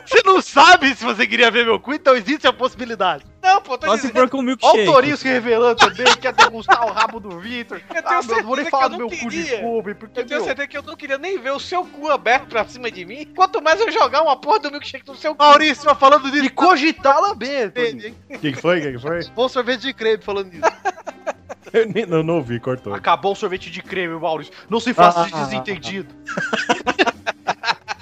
[0.06, 3.24] Você não sabe se você queria ver meu cu, então existe a possibilidade.
[3.42, 4.14] Não, pô, tô Só se dizendo.
[4.20, 4.84] for com Olha o milkshake.
[4.86, 7.80] Torinho se revelando também, quer degustar o rabo do Vitor.
[7.94, 9.28] Eu tenho Ah, meu, não vou nem certeza falar que do eu meu não cu,
[9.28, 9.44] queria.
[9.44, 12.10] desculpe, porque, Eu tenho meu, certeza que eu não queria nem ver o seu cu
[12.10, 13.26] aberto pra cima de mim.
[13.36, 15.42] Quanto mais eu jogar uma porra do milkshake no seu cu.
[15.44, 16.54] Maurício, falando e disso.
[16.54, 18.14] cogitar lamber, Torinho.
[18.30, 18.78] o que, que foi?
[18.78, 19.24] O que, que foi?
[19.34, 20.62] Bom sorvete de creme falando disso.
[21.76, 22.94] Eu não, não ouvi, cortou.
[22.94, 24.52] Acabou o sorvete de creme, Maurício.
[24.68, 25.44] Não se faça de Ah.
[25.44, 26.14] desentendido.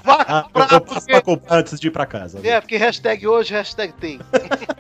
[0.05, 1.13] Vá Ah, eu, comprar eu passo porque...
[1.13, 2.41] pra comprar antes de ir pra casa.
[2.47, 4.19] É, porque hashtag hoje, hashtag tem.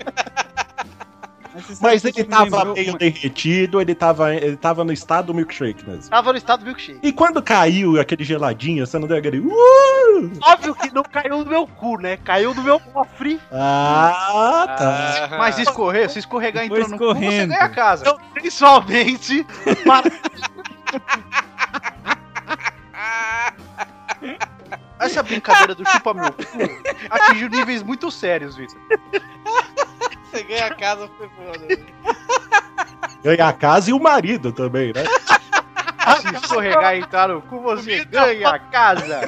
[1.80, 5.88] Mas ele tava lembrou meio uma- derretido, ele tava, ele tava no estado do milkshake
[5.88, 6.10] mesmo.
[6.10, 7.00] Tava no estado do milkshake.
[7.02, 9.40] E quando caiu aquele geladinho, você não deu aquele.
[9.40, 10.30] Uh!
[10.42, 12.16] Óbvio que não caiu no meu cu, né?
[12.18, 13.40] Caiu no meu cofre.
[13.50, 15.28] Ah, tá.
[15.32, 18.04] Ah, Mas escorrer, se escorregar entrando no cu, você ganha a casa.
[18.04, 19.46] Então, principalmente
[19.84, 20.10] para
[25.00, 26.42] Essa brincadeira do chupa meu cu
[27.10, 28.78] atingiu níveis muito sérios, Vitor.
[30.34, 31.78] Você ganha a casa, foi foda.
[33.22, 35.04] Ganha a casa e o marido também, né?
[36.20, 39.20] Se escorregar e entrar no cu, você ganha a casa.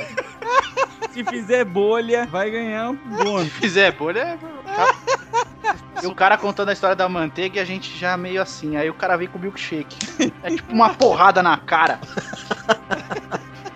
[1.13, 3.53] Se fizer bolha, vai ganhar um bônus.
[3.53, 4.37] Se fizer bolha,
[4.67, 6.03] é...
[6.03, 8.77] E o cara contando a história da manteiga e a gente já meio assim.
[8.77, 9.97] Aí o cara vem com milkshake.
[10.43, 12.01] É tipo uma porrada na cara.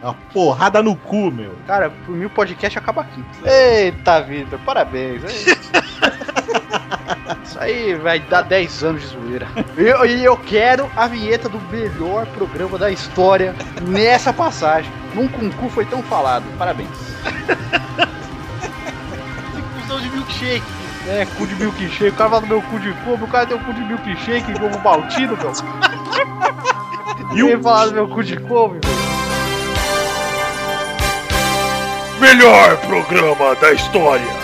[0.02, 1.54] Uma porrada no cu, meu.
[1.66, 3.24] Cara, por mim o podcast acaba aqui.
[3.44, 5.22] Eita, Vitor, parabéns.
[7.44, 9.48] Isso aí vai dar 10 anos de zoeira.
[9.76, 14.90] E eu, eu quero a vinheta do melhor programa da história nessa passagem.
[15.14, 16.44] Nunca um cu foi tão falado.
[16.56, 16.88] Parabéns.
[19.80, 20.62] Fusão de milkshake.
[21.08, 22.08] É, cu de milkshake.
[22.08, 24.58] O cara fala do meu cu de cu, o cara tem um cu de milkshake,
[24.58, 25.52] como baltino, meu.
[27.32, 29.10] E o falar do meu cu de couve, meu.
[32.20, 34.39] Melhor programa da história.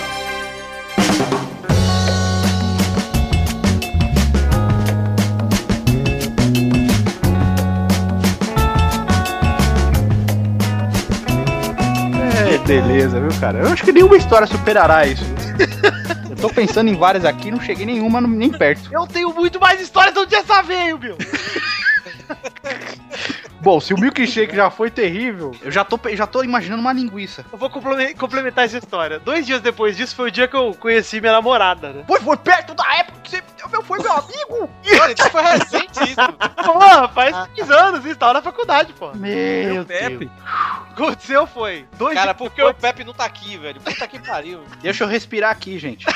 [12.66, 13.58] Beleza, viu, cara?
[13.58, 15.24] Eu acho que nenhuma história superará isso.
[16.28, 18.90] Eu tô pensando em várias aqui, não cheguei nenhuma nem perto.
[18.92, 21.16] Eu tenho muito mais histórias de onde essa veio, meu.
[23.66, 27.44] Bom, se o milkshake já foi terrível, eu já tô, já tô imaginando uma linguiça.
[27.50, 29.18] Eu vou complemen- complementar essa história.
[29.18, 32.04] Dois dias depois disso foi o dia que eu conheci minha namorada, né?
[32.06, 34.70] Foi, foi perto da época que você meu, foi meu amigo.
[35.02, 36.14] Olha, então foi recente isso.
[36.64, 39.12] Pô, faz 15 anos isso, tava na faculdade, pô.
[39.16, 40.26] Meu Pepe.
[40.92, 41.84] O que aconteceu foi.
[41.98, 43.80] Dois Cara, dias porque o Pepe não tá aqui, velho.
[43.80, 44.62] Puta que pariu.
[44.80, 46.06] Deixa eu respirar aqui, gente.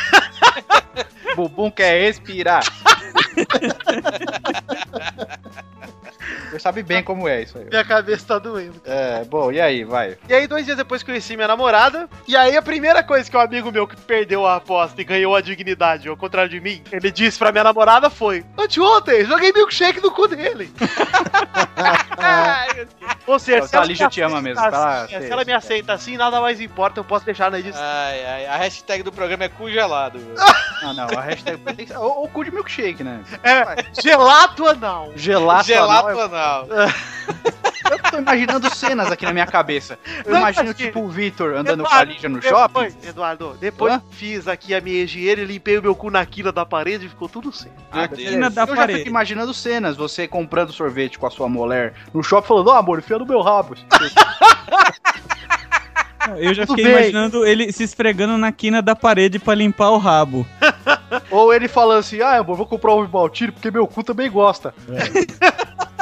[1.35, 2.63] Bubum quer respirar.
[6.51, 7.65] Você sabe bem como é isso aí.
[7.65, 8.81] minha cabeça tá doendo.
[8.85, 10.17] É, bom, e aí, vai.
[10.29, 12.09] E aí, dois dias depois conheci minha namorada.
[12.27, 15.35] E aí, a primeira coisa que um amigo meu que perdeu a aposta e ganhou
[15.35, 20.01] a dignidade, ao contrário de mim, ele disse pra minha namorada foi: Anteontem, joguei milkshake
[20.01, 20.73] no cu dele.
[23.27, 25.03] Ou seja, Então, a Lígia te ama mesmo, tá?
[25.03, 27.81] assim, se ela me aceita assim, nada mais importa, eu posso deixar na edição.
[27.83, 28.47] Ai, ai.
[28.47, 30.35] A hashtag do programa é congelado, velho.
[30.83, 31.61] Ah, não, a hashtag
[31.95, 33.21] ou, ou cu de milkshake, né?
[33.43, 35.13] É, gelato anal.
[35.15, 36.89] Gelato, Gelato anal, anal.
[37.91, 39.99] Eu tô imaginando cenas aqui na minha cabeça.
[40.25, 43.09] Eu Não, imagino, tipo, o Vitor andando com a Lígia no depois, shopping.
[43.09, 44.03] Eduardo, depois Hã?
[44.11, 47.29] fiz aqui a minha higiene, limpei o meu cu na quina da parede e ficou
[47.29, 47.75] tudo certo.
[47.93, 48.39] Meu beleza.
[48.39, 48.55] Deus.
[48.55, 48.99] da eu já parede.
[49.01, 52.99] fico imaginando cenas, você comprando sorvete com a sua mulher no shopping falando, ó amor,
[52.99, 53.75] enfia no meu rabo.
[56.37, 57.01] Eu já Tudo fiquei bem.
[57.03, 60.47] imaginando ele se esfregando na quina da parede pra limpar o rabo.
[61.31, 64.75] Ou ele falando assim, ah amor, vou comprar um baltino porque meu cu também gosta.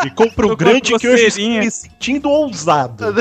[0.05, 3.05] E compra com grande que eu já estou me sentindo ousado.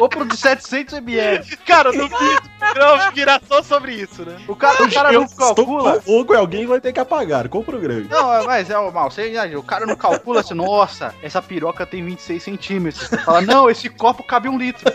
[0.00, 1.58] Compra um de 700ml.
[1.66, 2.40] Cara, no vídeo,
[2.74, 4.40] não virar só sobre isso, né?
[4.48, 5.96] O cara, o cara eu não estou calcula.
[5.96, 7.46] com fogo e alguém vai ter que apagar.
[7.50, 8.08] Compra o grande.
[8.08, 12.02] Não, mas é o mal, você o cara não calcula assim, nossa, essa piroca tem
[12.02, 13.08] 26 centímetros.
[13.08, 14.90] Você fala, não, esse copo cabe um litro.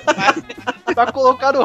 [0.96, 1.60] Tá colocado.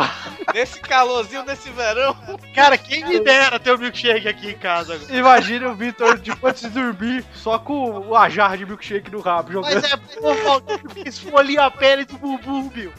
[0.52, 2.16] Nesse calorzinho desse verão.
[2.54, 5.16] Cara, quem me dera ter um milkshake aqui em casa agora.
[5.16, 9.52] Imagina o Vitor, tipo, antes de dormir, só com a jarra de milkshake no rabo,
[9.52, 9.74] jogando.
[9.74, 12.92] Mas é bom, Valdir, que esfolia a pele do bumbum, meu.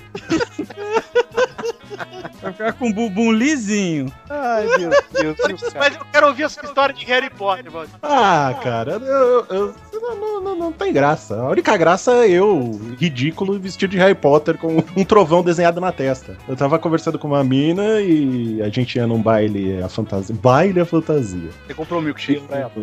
[2.42, 4.12] Vai ficar com o bumbum lisinho.
[4.30, 5.72] Ai, meu Deus do céu.
[5.80, 7.94] Mas eu quero ouvir a sua história de Harry Potter, Valdir.
[8.02, 9.76] Ah, cara, eu, eu-
[10.16, 11.36] não, não- não- não tem graça.
[11.42, 15.92] A única graça é eu, ridículo, vestido de Harry Potter com um trovão desenhado na
[15.92, 16.38] testa.
[16.48, 20.36] Eu tava conversando com uma mina e a gente ia num baile a fantasia.
[20.42, 21.50] Baile a fantasia.
[21.68, 22.72] Você comprou um milkshake pra ela?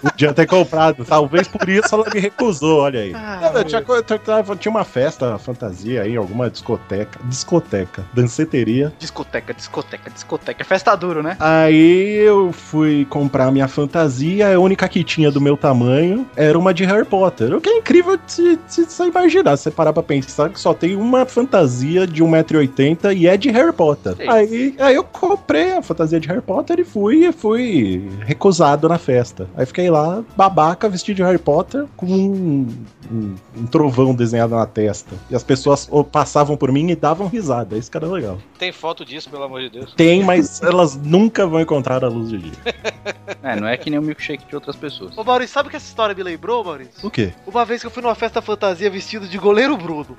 [0.00, 1.04] Podia ter comprado.
[1.04, 3.12] Talvez por isso ela me recusou, olha aí.
[3.14, 7.20] Ah, Eu tinha, co- eu tava- tinha uma festa fantasia aí, alguma discoteca.
[7.24, 8.06] Discoteca.
[8.14, 8.94] Danceteria.
[8.98, 10.62] Discoteca, discoteca, discoteca.
[10.62, 11.36] É festa duro, né?
[11.38, 16.74] Aí eu fui comprar minha fantasia, a única que tinha do meu tamanho era uma
[16.74, 17.54] de Harry Potter.
[17.54, 20.60] O que é incrível de se, de se imaginar, se você parar pra pensar que
[20.60, 24.14] só tem uma fantasia de 1,80m e é de Harry Potter.
[24.16, 24.28] Sim.
[24.28, 28.98] Aí, aí eu comprei a fantasia de Harry Potter e fui, e fui recusado na
[28.98, 29.48] festa.
[29.56, 32.68] Aí fiquei lá, babaca, vestido de Harry Potter, com um,
[33.10, 35.14] um- um trovão desenhado na testa.
[35.30, 37.76] E as pessoas ou passavam por mim e davam risada.
[37.76, 38.38] Isso que era legal.
[38.58, 39.94] Tem foto disso, pelo amor de Deus.
[39.94, 42.52] Tem, mas elas nunca vão encontrar a luz do dia.
[43.42, 45.16] É, não é que nem o milkshake de outras pessoas.
[45.16, 46.94] Ô, Maurício, sabe o que essa história me lembrou, Maurício?
[47.02, 47.32] O quê?
[47.46, 50.16] Uma vez que eu fui numa festa fantasia vestido de goleiro Bruno.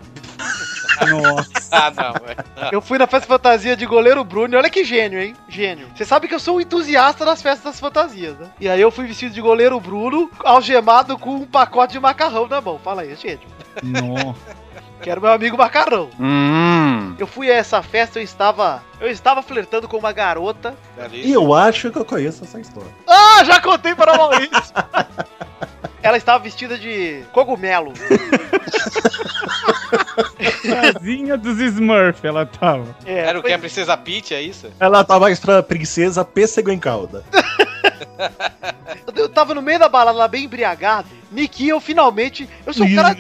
[1.10, 1.52] Nossa.
[1.74, 2.70] Ah, não, velho.
[2.70, 5.34] Eu fui na festa fantasia de goleiro Bruno e olha que gênio, hein?
[5.48, 5.88] Gênio.
[5.96, 8.50] Você sabe que eu sou um entusiasta das festas das fantasias, né?
[8.60, 12.60] E aí eu fui vestido de goleiro Bruno, algemado com um pacote de macarrão na
[12.60, 12.78] mão.
[12.78, 13.48] Fala aí, gente.
[13.82, 14.36] Nossa.
[15.02, 16.10] Que era meu amigo macarrão.
[16.20, 17.16] Hum.
[17.18, 18.84] Eu fui a essa festa, eu estava.
[19.00, 20.76] Eu estava flertando com uma garota.
[21.12, 22.92] E eu acho que eu conheço essa história.
[23.08, 24.52] Ah, já contei para o Maurício!
[26.04, 27.94] Ela estava vestida de cogumelo.
[30.64, 32.96] Casinha dos Smurf ela tava.
[33.06, 33.56] É, Era o foi- que?
[33.56, 34.72] A Princesa Peach, é isso?
[34.80, 37.24] Ela tava extra princesa pêssego em calda.
[39.16, 41.08] Eu tava no meio da balada lá, bem embriagado.
[41.32, 42.50] Niki, eu finalmente.
[42.66, 43.16] Eu sou um cara.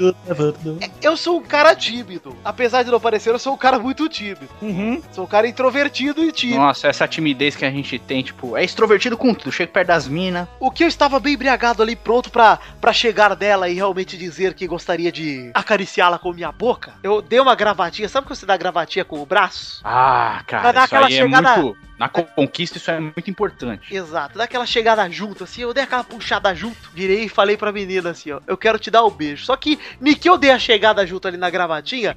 [1.02, 2.36] Eu sou um cara tímido.
[2.44, 4.50] Apesar de não parecer, eu sou um cara muito tímido.
[4.62, 5.02] Uhum.
[5.14, 6.60] Sou um cara introvertido e tímido.
[6.60, 9.52] Nossa, essa timidez que a gente tem, tipo, é extrovertido com tudo.
[9.52, 10.48] Chega perto das minas.
[10.60, 14.54] O que eu estava bem embriagado ali, pronto pra, pra chegar dela e realmente dizer
[14.56, 18.10] que gostaria de acariciá-la com minha boca, eu dei uma gravatinha.
[18.10, 19.80] Sabe quando você dá gravatinha com o braço?
[19.86, 21.78] Ah, Pra cara, dar isso aquela aí chegada- é muito...
[22.02, 23.96] Na conquista isso é muito importante.
[23.96, 27.72] Exato, dá aquela chegada junto, assim, eu dei aquela puxada junto, virei e falei pra
[27.72, 29.46] menina assim, ó, eu quero te dar o beijo.
[29.46, 32.16] Só que, ni que eu dei a chegada junto ali na gravatinha,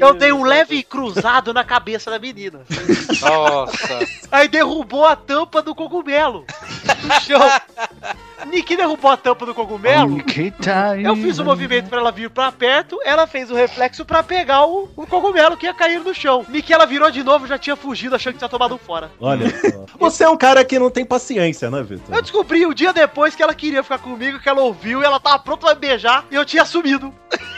[0.00, 2.60] eu dei um leve cruzado na cabeça da menina.
[3.20, 3.98] Nossa.
[4.30, 6.44] Aí derrubou a tampa do cogumelo
[7.02, 7.40] no chão.
[8.44, 10.18] Niki derrubou a tampa do cogumelo.
[11.02, 14.66] Eu fiz o movimento pra ela vir pra perto, ela fez o reflexo pra pegar
[14.66, 16.44] o, o cogumelo que ia cair no chão.
[16.48, 19.10] Niki ela virou de novo, já tinha fugido, achando que tinha tomado um fora.
[19.20, 19.86] Olha só.
[19.98, 22.14] Você é um cara que não tem paciência, né, Vitor?
[22.14, 25.18] Eu descobri um dia depois que ela queria ficar comigo, que ela ouviu e ela
[25.18, 27.12] tava pronta pra beijar e eu tinha sumido.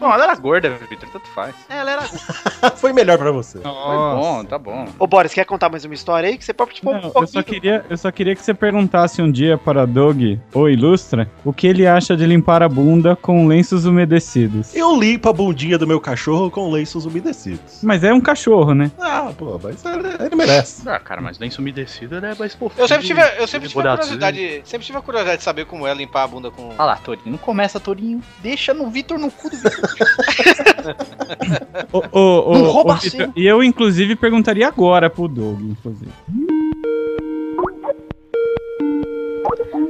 [0.00, 1.54] Bom, ela era gorda, Victor, tanto faz.
[1.68, 2.02] Ela era.
[2.76, 3.58] Foi melhor pra você.
[3.58, 4.88] Foi bom, tá bom.
[4.98, 6.38] Ô Boris, quer contar mais uma história aí?
[6.38, 9.30] Que você pode tipo, Não, eu, só queria, eu só queria que você perguntasse um
[9.30, 13.84] dia para Doug, ou Ilustra, o que ele acha de limpar a bunda com lenços
[13.84, 14.74] umedecidos.
[14.74, 17.80] Eu limpo a bundinha do meu cachorro com lenços umedecidos.
[17.82, 18.90] Mas é um cachorro, né?
[18.98, 20.88] Ah, pô, mas ele, ele merece.
[20.88, 22.82] Ah, cara, mas lenço umedecido é mais fofinho.
[22.82, 24.62] Eu sempre tive, eu sempre tive a curiosidade.
[24.64, 26.68] Sempre tive a curiosidade de saber como é limpar a bunda com.
[26.70, 27.32] Olha lá, Torinho.
[27.32, 28.22] Não começa, Torinho.
[28.38, 29.89] Deixa no Vitor no cu do Vitor.
[32.12, 36.10] Ô, Não rouba Vitor, E eu, inclusive, perguntaria agora pro Doug, inclusive.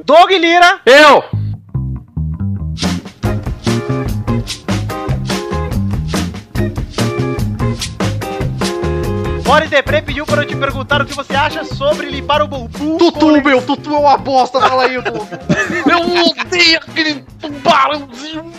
[0.05, 0.81] Doug Lira!
[0.87, 1.40] Eu!
[9.51, 12.97] Boris Depre pediu para eu te perguntar o que você acha sobre limpar o bumbum.
[12.99, 15.27] Tutu, meu, Tutu é uma bosta, fala aí, Tutu.
[15.91, 18.53] Eu odeio aquele tubarãozinho.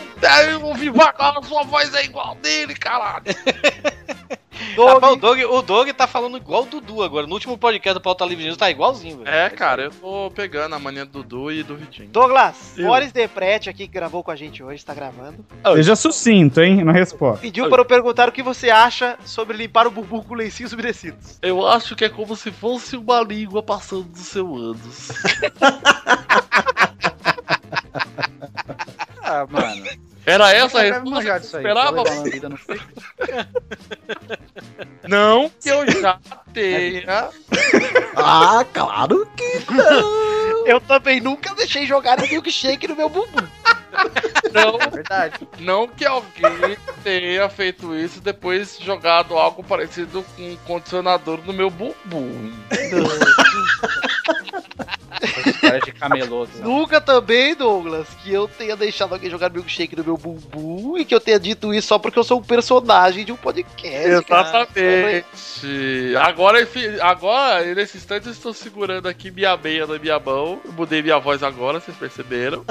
[0.50, 3.24] Eu ouvi vagar, sua voz é igual dele, caralho.
[4.78, 7.28] Rapaz, o, Doug, o Doug tá falando igual o Dudu agora.
[7.28, 9.30] No último podcast do Pauta Livre News tá igualzinho, velho.
[9.30, 12.10] É, cara, eu tô pegando a mania do Dudu e do Vitinho.
[12.10, 12.88] Douglas, Eu.
[12.88, 15.46] Boris Deprete aqui que gravou com a gente hoje, tá gravando.
[15.76, 17.42] Seja sucinto, hein, na resposta.
[17.42, 21.38] Pediu para eu perguntar o que você acha sobre limpar o bumbum com lencinhos umedecidos.
[21.42, 25.10] Eu acho que é como se fosse uma língua passando do seu ânus.
[29.24, 29.71] Ah, mano.
[30.32, 31.62] Era essa a resposta que você aí.
[31.64, 32.04] esperava?
[35.08, 36.20] Não que eu já
[36.54, 37.30] tenha.
[38.16, 39.62] Ah, claro que
[40.66, 43.48] Eu também nunca deixei jogar milkshake no meu bumbum.
[44.54, 45.48] Não, É verdade.
[45.60, 51.52] não que alguém tenha feito isso e depois jogado algo parecido com um condicionador no
[51.52, 52.52] meu bumbum.
[55.46, 56.58] História de cameloto.
[56.58, 56.64] né?
[56.64, 61.14] Nunca também, Douglas, que eu tenha deixado alguém jogar milkshake no meu bumbum e que
[61.14, 64.26] eu tenha dito isso só porque eu sou um personagem de um podcast.
[64.26, 64.48] cara.
[64.50, 66.16] Exatamente.
[66.22, 70.60] Agora, enfim, agora, nesse instante, eu estou segurando aqui minha meia na minha mão.
[70.64, 72.64] Eu mudei minha voz agora, vocês perceberam.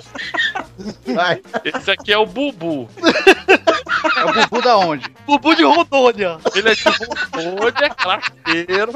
[1.06, 1.40] vai.
[1.64, 2.88] Esse aqui é o Bubu.
[4.16, 5.06] É o Bubu da onde?
[5.26, 6.38] Bumbum de Rondônia.
[6.54, 8.92] Ele é de Rondônia, craqueiro.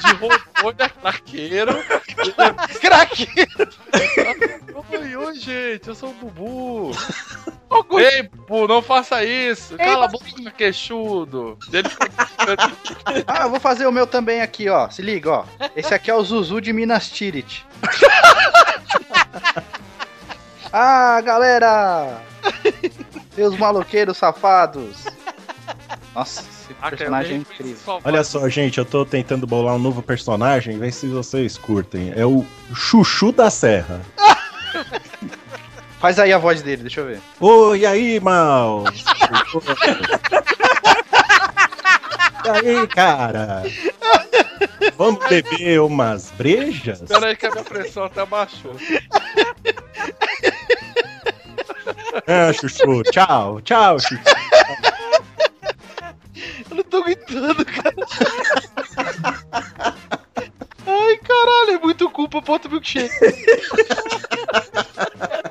[0.00, 1.72] De Rondônia, craqueiro.
[2.80, 3.28] Craque.
[4.90, 6.90] Oi, oi, gente, eu sou o Bubu.
[7.98, 9.76] Ei, Bubu, não faça isso.
[9.76, 11.58] Cala a boca, queixudo.
[11.72, 12.08] Ele ficou
[13.26, 14.88] Ah, eu vou fazer o meu também aqui, ó.
[14.88, 15.44] Se liga, ó.
[15.76, 17.64] Esse aqui é o Zuzu de Minas Tirith.
[20.72, 22.22] ah, galera!
[23.34, 25.04] Seus maloqueiros safados.
[26.14, 28.00] Nossa, esse personagem é incrível.
[28.04, 32.12] Olha só, gente, eu tô tentando bolar um novo personagem, vê se vocês curtem.
[32.16, 34.00] É o Chuchu da Serra.
[36.00, 37.20] Faz aí a voz dele, deixa eu ver.
[37.40, 38.84] Oi, aí, mal?
[42.44, 43.64] e aí, cara?
[44.96, 47.02] Vamos beber umas brejas?
[47.02, 48.76] Pera aí que a minha pressão até baixou.
[52.26, 54.37] Ah, Chuchu, tchau, tchau, Chuchu.
[57.48, 57.94] Aguentando, cara.
[60.86, 63.14] Ai, caralho, é muito culpa outro milkshake.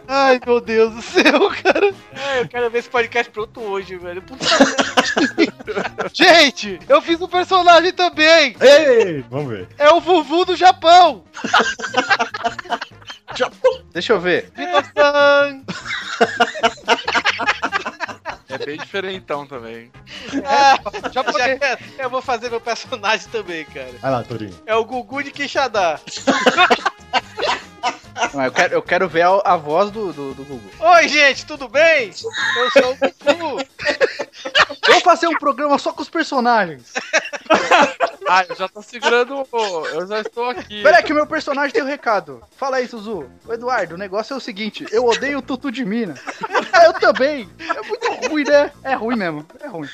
[0.07, 1.93] Ai, meu Deus do céu, cara.
[2.13, 4.21] É, eu quero ver esse podcast pronto hoje, velho.
[4.21, 4.45] Puta
[6.13, 8.55] Gente, eu fiz um personagem também.
[8.59, 9.67] Ei, vamos ver.
[9.77, 11.23] É o Vuvu do Japão.
[13.91, 14.51] Deixa eu ver.
[14.55, 15.63] Vitor-san.
[18.67, 19.89] É bem diferentão também.
[20.45, 20.77] Ah,
[21.09, 23.93] já que eu vou fazer meu personagem também, cara.
[24.01, 24.61] Vai lá, Torinho.
[24.65, 25.97] É o Gugu de Quixadá.
[28.33, 30.69] Não, eu, quero, eu quero ver a, a voz do, do, do Gugu.
[30.79, 32.07] Oi, gente, tudo bem?
[32.09, 33.63] Eu sou o Gugu.
[34.85, 36.93] Vamos fazer um programa só com os personagens.
[38.29, 39.45] Ah, eu já tô segurando.
[39.51, 40.83] o- Eu já estou aqui.
[40.83, 42.41] Peraí que o meu personagem tem um recado.
[42.57, 43.29] Fala aí, Suzu.
[43.47, 44.85] Ô, Eduardo, o negócio é o seguinte.
[44.91, 46.13] Eu odeio o Tutu de Mina.
[46.85, 47.49] Eu também.
[47.59, 48.71] É muito ruim, né?
[48.83, 49.45] É ruim mesmo.
[49.61, 49.87] É ruim.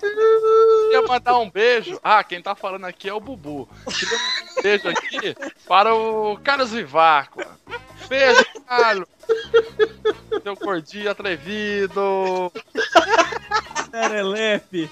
[0.00, 1.98] Queria mandar um beijo.
[2.02, 3.68] Ah, quem tá falando aqui é o Bubu.
[3.98, 5.34] Queria mandar um beijo aqui
[5.66, 7.42] para o Carlos Vivaco.
[8.08, 9.08] Beijo, Carlos.
[10.42, 12.52] Seu gordinho atrevido.
[13.90, 14.90] Serelepe.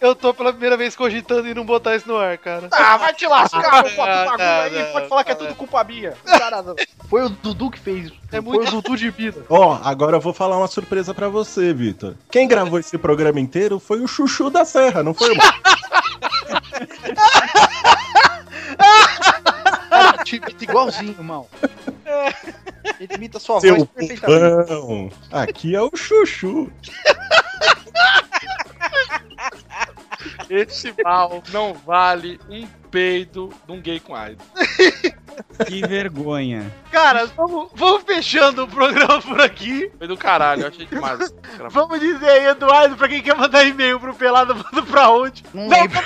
[0.00, 2.68] Eu tô pela primeira vez cogitando em não botar isso no ar, cara.
[2.72, 4.82] Ah, vai te lascar, Não, bagulho não, aí.
[4.84, 6.12] não, Pode falar que é tudo culpa minha.
[6.24, 6.74] Cara, não.
[7.10, 8.10] Foi o Dudu que fez.
[8.32, 9.36] É Foi muito- o Dudu de Mina.
[9.50, 12.14] Ó, agora eu vou falar uma surpresa pra você, Vitor.
[12.30, 15.34] Quem gravou esse programa inteiro foi o Chuchu da Serra, não foi o
[20.22, 21.48] Cara, te imita igualzinho, mal.
[23.00, 24.66] Ele imita sua seu voz perfeitamente.
[24.68, 25.10] pulpão.
[25.30, 26.70] Aqui é o Chuchu.
[30.48, 34.44] Esse mal não vale um peido de um gay com AIDS.
[35.66, 36.70] Que vergonha.
[36.90, 39.90] Cara, vamos, vamos fechando o programa por aqui.
[39.98, 41.34] Foi do caralho, eu achei demais.
[41.70, 45.42] Vamos dizer aí, Eduardo, pra quem quer mandar e-mail pro Pelada, manda pra onde?
[45.54, 45.98] Não lembro.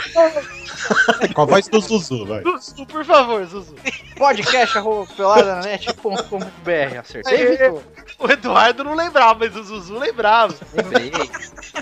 [1.34, 2.42] Com a voz do Zuzu, vai.
[2.42, 3.74] Zuzu, por favor, Zuzu.
[4.16, 6.98] Podcast arroba peladananet.com.br.
[7.00, 7.50] Acertei, Aê.
[7.50, 7.82] Vitor?
[8.18, 10.54] O Eduardo não lembrava, mas o Zuzu lembrava.
[10.74, 11.12] Lembrei.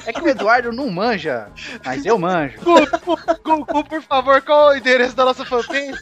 [0.07, 1.49] É que o Eduardo não manja,
[1.84, 2.59] mas eu manjo.
[3.45, 5.95] Gugu, por favor, qual é o endereço da nossa fanpage?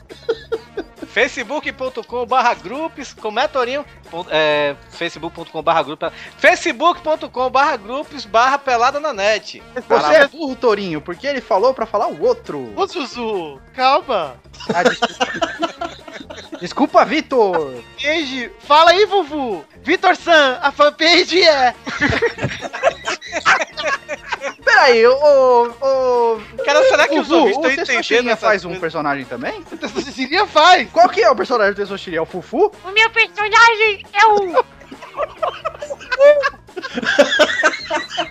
[1.12, 3.84] facebook.com barra grupos, como é Torinho?
[4.30, 9.62] É, facebook.com barra grupos, facebook.com barra grupos barra pelada na net.
[9.88, 12.72] Você é burro, Torinho, porque ele falou pra falar o outro.
[12.82, 14.34] Ô, Zuzu, calma.
[14.74, 15.26] Ah, desculpa.
[16.60, 17.80] desculpa, Vitor.
[17.96, 19.64] Fanpage, fala aí, Vuvu.
[19.84, 21.72] Vitor San, a fanpage é...
[24.64, 25.70] Peraí, ô.
[25.80, 26.40] ô.
[26.64, 29.64] Cara, será que os Vuvu, ouvintes o estão entendendo essas faz um personagem também?
[30.02, 30.90] Cecilia faz.
[30.90, 32.18] Qual que é o personagem do Testosterinha?
[32.18, 32.72] É o Fufu?
[32.84, 34.64] O meu personagem é o.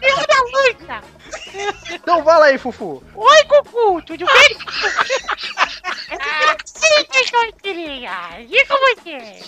[0.01, 1.20] Filho da Ursa!
[1.91, 3.03] Então fala aí, Fufu.
[3.15, 4.57] Oi, Cucu, tudo bem?
[6.65, 9.43] Sim, Teixeirinha, e com você?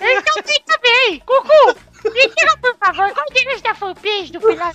[0.00, 0.42] Eu estou
[0.82, 1.20] bem.
[1.20, 4.72] Cucu, me diga, por favor, qual deles da fanpage do Pilar?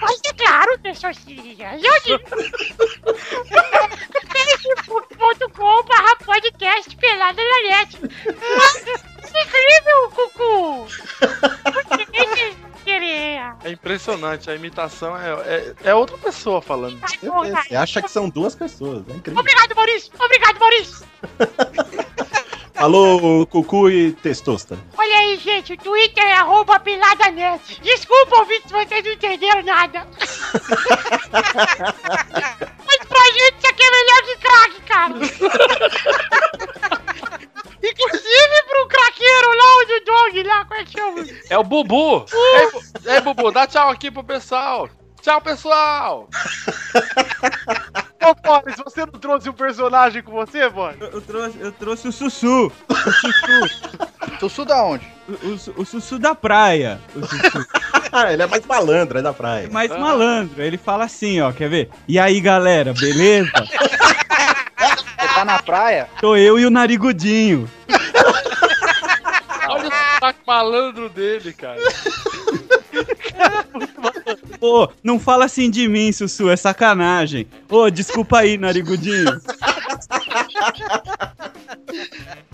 [0.00, 2.24] Mas é claro, Teixeirinha, eu digo.
[4.34, 7.96] facebook.com barra podcast pelada na net.
[9.34, 10.88] Incrível, Cucu!
[12.84, 13.56] Teixeirinha.
[13.64, 17.00] É impressionante, a imitação é, é, é outra pessoa falando.
[17.22, 17.62] Bom, tá.
[17.62, 19.40] Você acha que são duas pessoas, é incrível.
[19.40, 20.12] Obrigado, Maurício!
[20.18, 21.06] Obrigado, Maurício!
[22.76, 24.76] Alô, Cucu e Testosta.
[24.98, 27.80] Olha aí, gente, o Twitter é arroba peladanet.
[27.80, 30.06] Desculpa, ouvintes, vocês não entenderam nada.
[32.84, 35.14] Mas pra gente isso aqui é melhor que crack, cara.
[37.84, 42.24] Inclusive pro craqueiro lá, o do dog lá, como é o Bubu!
[42.32, 44.88] Ei, Bu- Ei, Bubu, dá tchau aqui pro pessoal!
[45.22, 46.28] Tchau, pessoal!
[48.22, 51.00] Ô, Boris, você não trouxe um personagem com você, Boris?
[51.00, 52.70] Eu, eu trouxe, eu trouxe o Sussu.
[52.90, 53.98] O Sussu.
[54.40, 55.06] Sussu da onde?
[55.26, 57.00] O, o, o Sussu da praia.
[57.14, 57.66] O Sussu.
[58.12, 59.68] Ah, ele é mais malandro, é da praia.
[59.70, 60.62] Mais malandro.
[60.62, 61.88] Ele fala assim, ó, quer ver?
[62.06, 63.50] E aí, galera, beleza?
[63.54, 66.06] Você tá na praia?
[66.20, 67.68] Tô eu e o Narigudinho.
[70.24, 71.78] Sotaque malandro dele, cara.
[74.58, 77.46] Pô, não fala assim de mim, Sussu, é sacanagem.
[77.68, 79.38] Ô, desculpa aí, Narigudinho.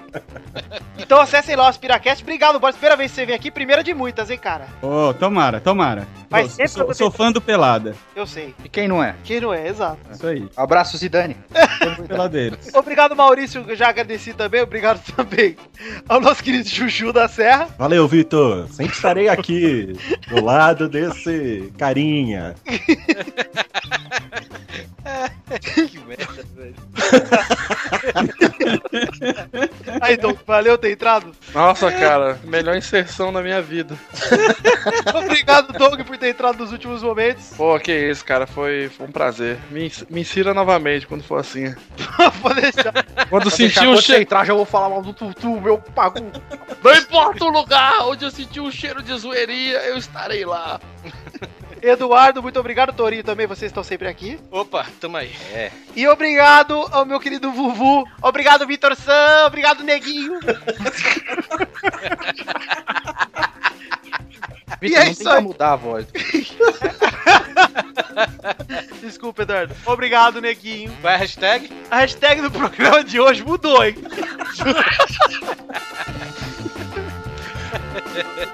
[0.97, 2.23] então acessem lá o AspiraCast.
[2.23, 2.75] Obrigado, Boris.
[2.75, 4.67] Primeira vez que você vem aqui, primeira de muitas, hein, cara?
[4.81, 6.07] Ô, tomara, tomara.
[6.29, 7.95] Vai Ô, sempre sou, sou fã do Pelada.
[8.15, 8.55] Eu sei.
[8.63, 9.15] E quem não é?
[9.23, 9.99] Quem não é, exato.
[10.11, 10.47] Isso aí.
[10.55, 11.37] Abraço, Zidane.
[12.07, 12.59] Peladeiros.
[12.73, 14.61] Obrigado, Maurício, eu já agradeci também.
[14.61, 15.55] Obrigado também
[16.07, 17.67] ao nosso querido Chuchu da Serra.
[17.77, 18.67] Valeu, Vitor.
[18.69, 19.93] Sempre estarei aqui
[20.27, 22.55] do lado desse carinha.
[25.61, 26.75] Que merda, velho.
[30.03, 31.31] Aí, Dom, valeu ter entrado.
[31.53, 33.97] Nossa, cara, melhor inserção da minha vida.
[35.15, 37.53] Obrigado, Doug, por ter entrado nos últimos momentos.
[37.55, 39.57] Pô, que isso, cara, foi, foi um prazer.
[39.71, 41.73] Me, me insira novamente quando for assim.
[42.41, 42.93] Pode deixar.
[43.29, 44.21] Quando sentir um você cheiro.
[44.23, 46.31] entrar, já vou falar mal do Tutu, meu pagu.
[46.83, 50.79] Não importa o lugar onde eu sentir um cheiro de zoeiria, eu estarei lá.
[51.83, 52.93] Eduardo, muito obrigado.
[52.93, 54.39] Torinho também, vocês estão sempre aqui.
[54.49, 55.31] Opa, tamo aí.
[55.51, 55.69] É.
[55.95, 58.07] E obrigado ao meu querido Vuvu.
[58.21, 59.47] Obrigado, Vitor Sam.
[59.47, 60.39] Obrigado, Neguinho.
[64.79, 65.43] Vitor, é não isso tenta aí.
[65.43, 66.07] mudar a voz.
[69.01, 69.75] Desculpa, Eduardo.
[69.85, 70.95] Obrigado, Neguinho.
[71.01, 71.69] Qual é a hashtag?
[71.91, 73.95] A hashtag do programa de hoje mudou, hein?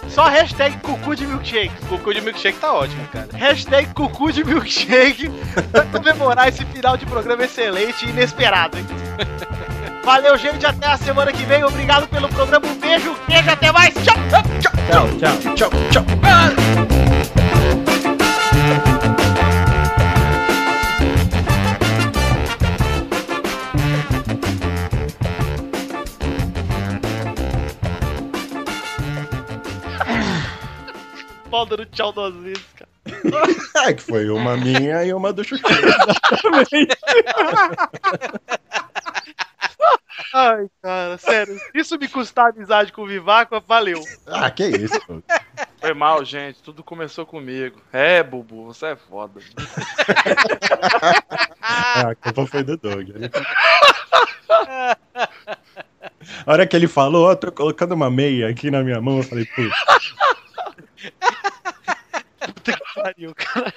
[0.10, 1.72] Só hashtag cucu de milkshake.
[1.88, 3.28] Cucu de milkshake tá ótimo, cara.
[3.34, 5.30] Hashtag cucu de milkshake
[5.72, 8.86] pra comemorar esse final de programa excelente e inesperado, hein?
[10.04, 10.66] Valeu, gente.
[10.66, 11.64] Até a semana que vem.
[11.64, 12.66] Obrigado pelo programa.
[12.66, 13.16] Um beijo.
[13.28, 13.50] Beijo.
[13.52, 13.94] Até mais.
[13.94, 14.16] Tchau.
[14.60, 15.56] Tchau, tchau.
[15.56, 16.89] Tchau, tchau.
[31.50, 32.90] Pau dando tchau duas vezes, cara.
[33.88, 35.64] É que foi uma minha e uma do Chuchu.
[40.34, 41.60] Ai, cara, sério.
[41.74, 44.00] Isso me custar a amizade com o Vivaco, valeu.
[44.28, 45.00] Ah, que isso.
[45.08, 45.24] pô.
[45.80, 46.62] Foi mal, gente.
[46.62, 47.82] Tudo começou comigo.
[47.92, 49.40] É, Bubu, você é foda.
[51.62, 53.10] Ah, a culpa foi do Doug.
[56.46, 59.24] A hora que ele falou, ó, tô colocando uma meia aqui na minha mão, eu
[59.24, 59.76] falei, putz.
[62.64, 63.74] que pariu, cara.